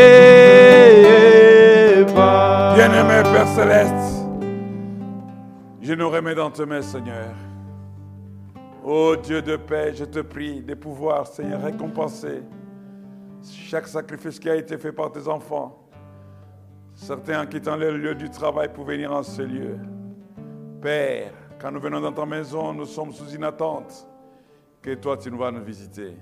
[2.13, 2.75] pas.
[2.75, 4.25] Bien-aimé Père Céleste,
[5.81, 7.33] je nous remets dans tes mains, Seigneur.
[8.83, 12.41] Ô Dieu de paix, je te prie de pouvoir, Seigneur, récompenser
[13.43, 15.77] chaque sacrifice qui a été fait par tes enfants.
[16.95, 19.77] Certains en quittant le lieu du travail pour venir en ce lieu.
[20.81, 24.07] Père, quand nous venons dans ta maison, nous sommes sous une attente
[24.81, 26.15] que toi, tu nous vas nous visiter.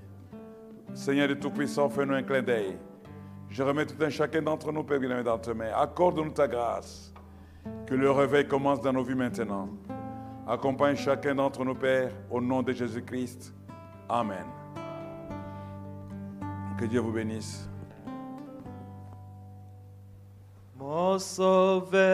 [0.93, 2.77] Seigneur de Tout-Puissant, fais-nous un clin d'œil.
[3.49, 5.71] Je remets tout un chacun d'entre nous, Père bien-aimé, dans tes mains.
[5.75, 7.13] Accorde-nous ta grâce.
[7.85, 9.69] Que le réveil commence dans nos vies maintenant.
[10.47, 13.53] Accompagne chacun d'entre nous, Père, au nom de Jésus-Christ.
[14.09, 14.45] Amen.
[16.79, 17.69] Que Dieu vous bénisse.
[21.19, 22.07] Sauveur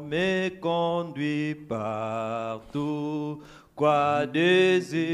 [0.00, 3.40] me conduit partout,
[3.74, 5.10] quoi désir.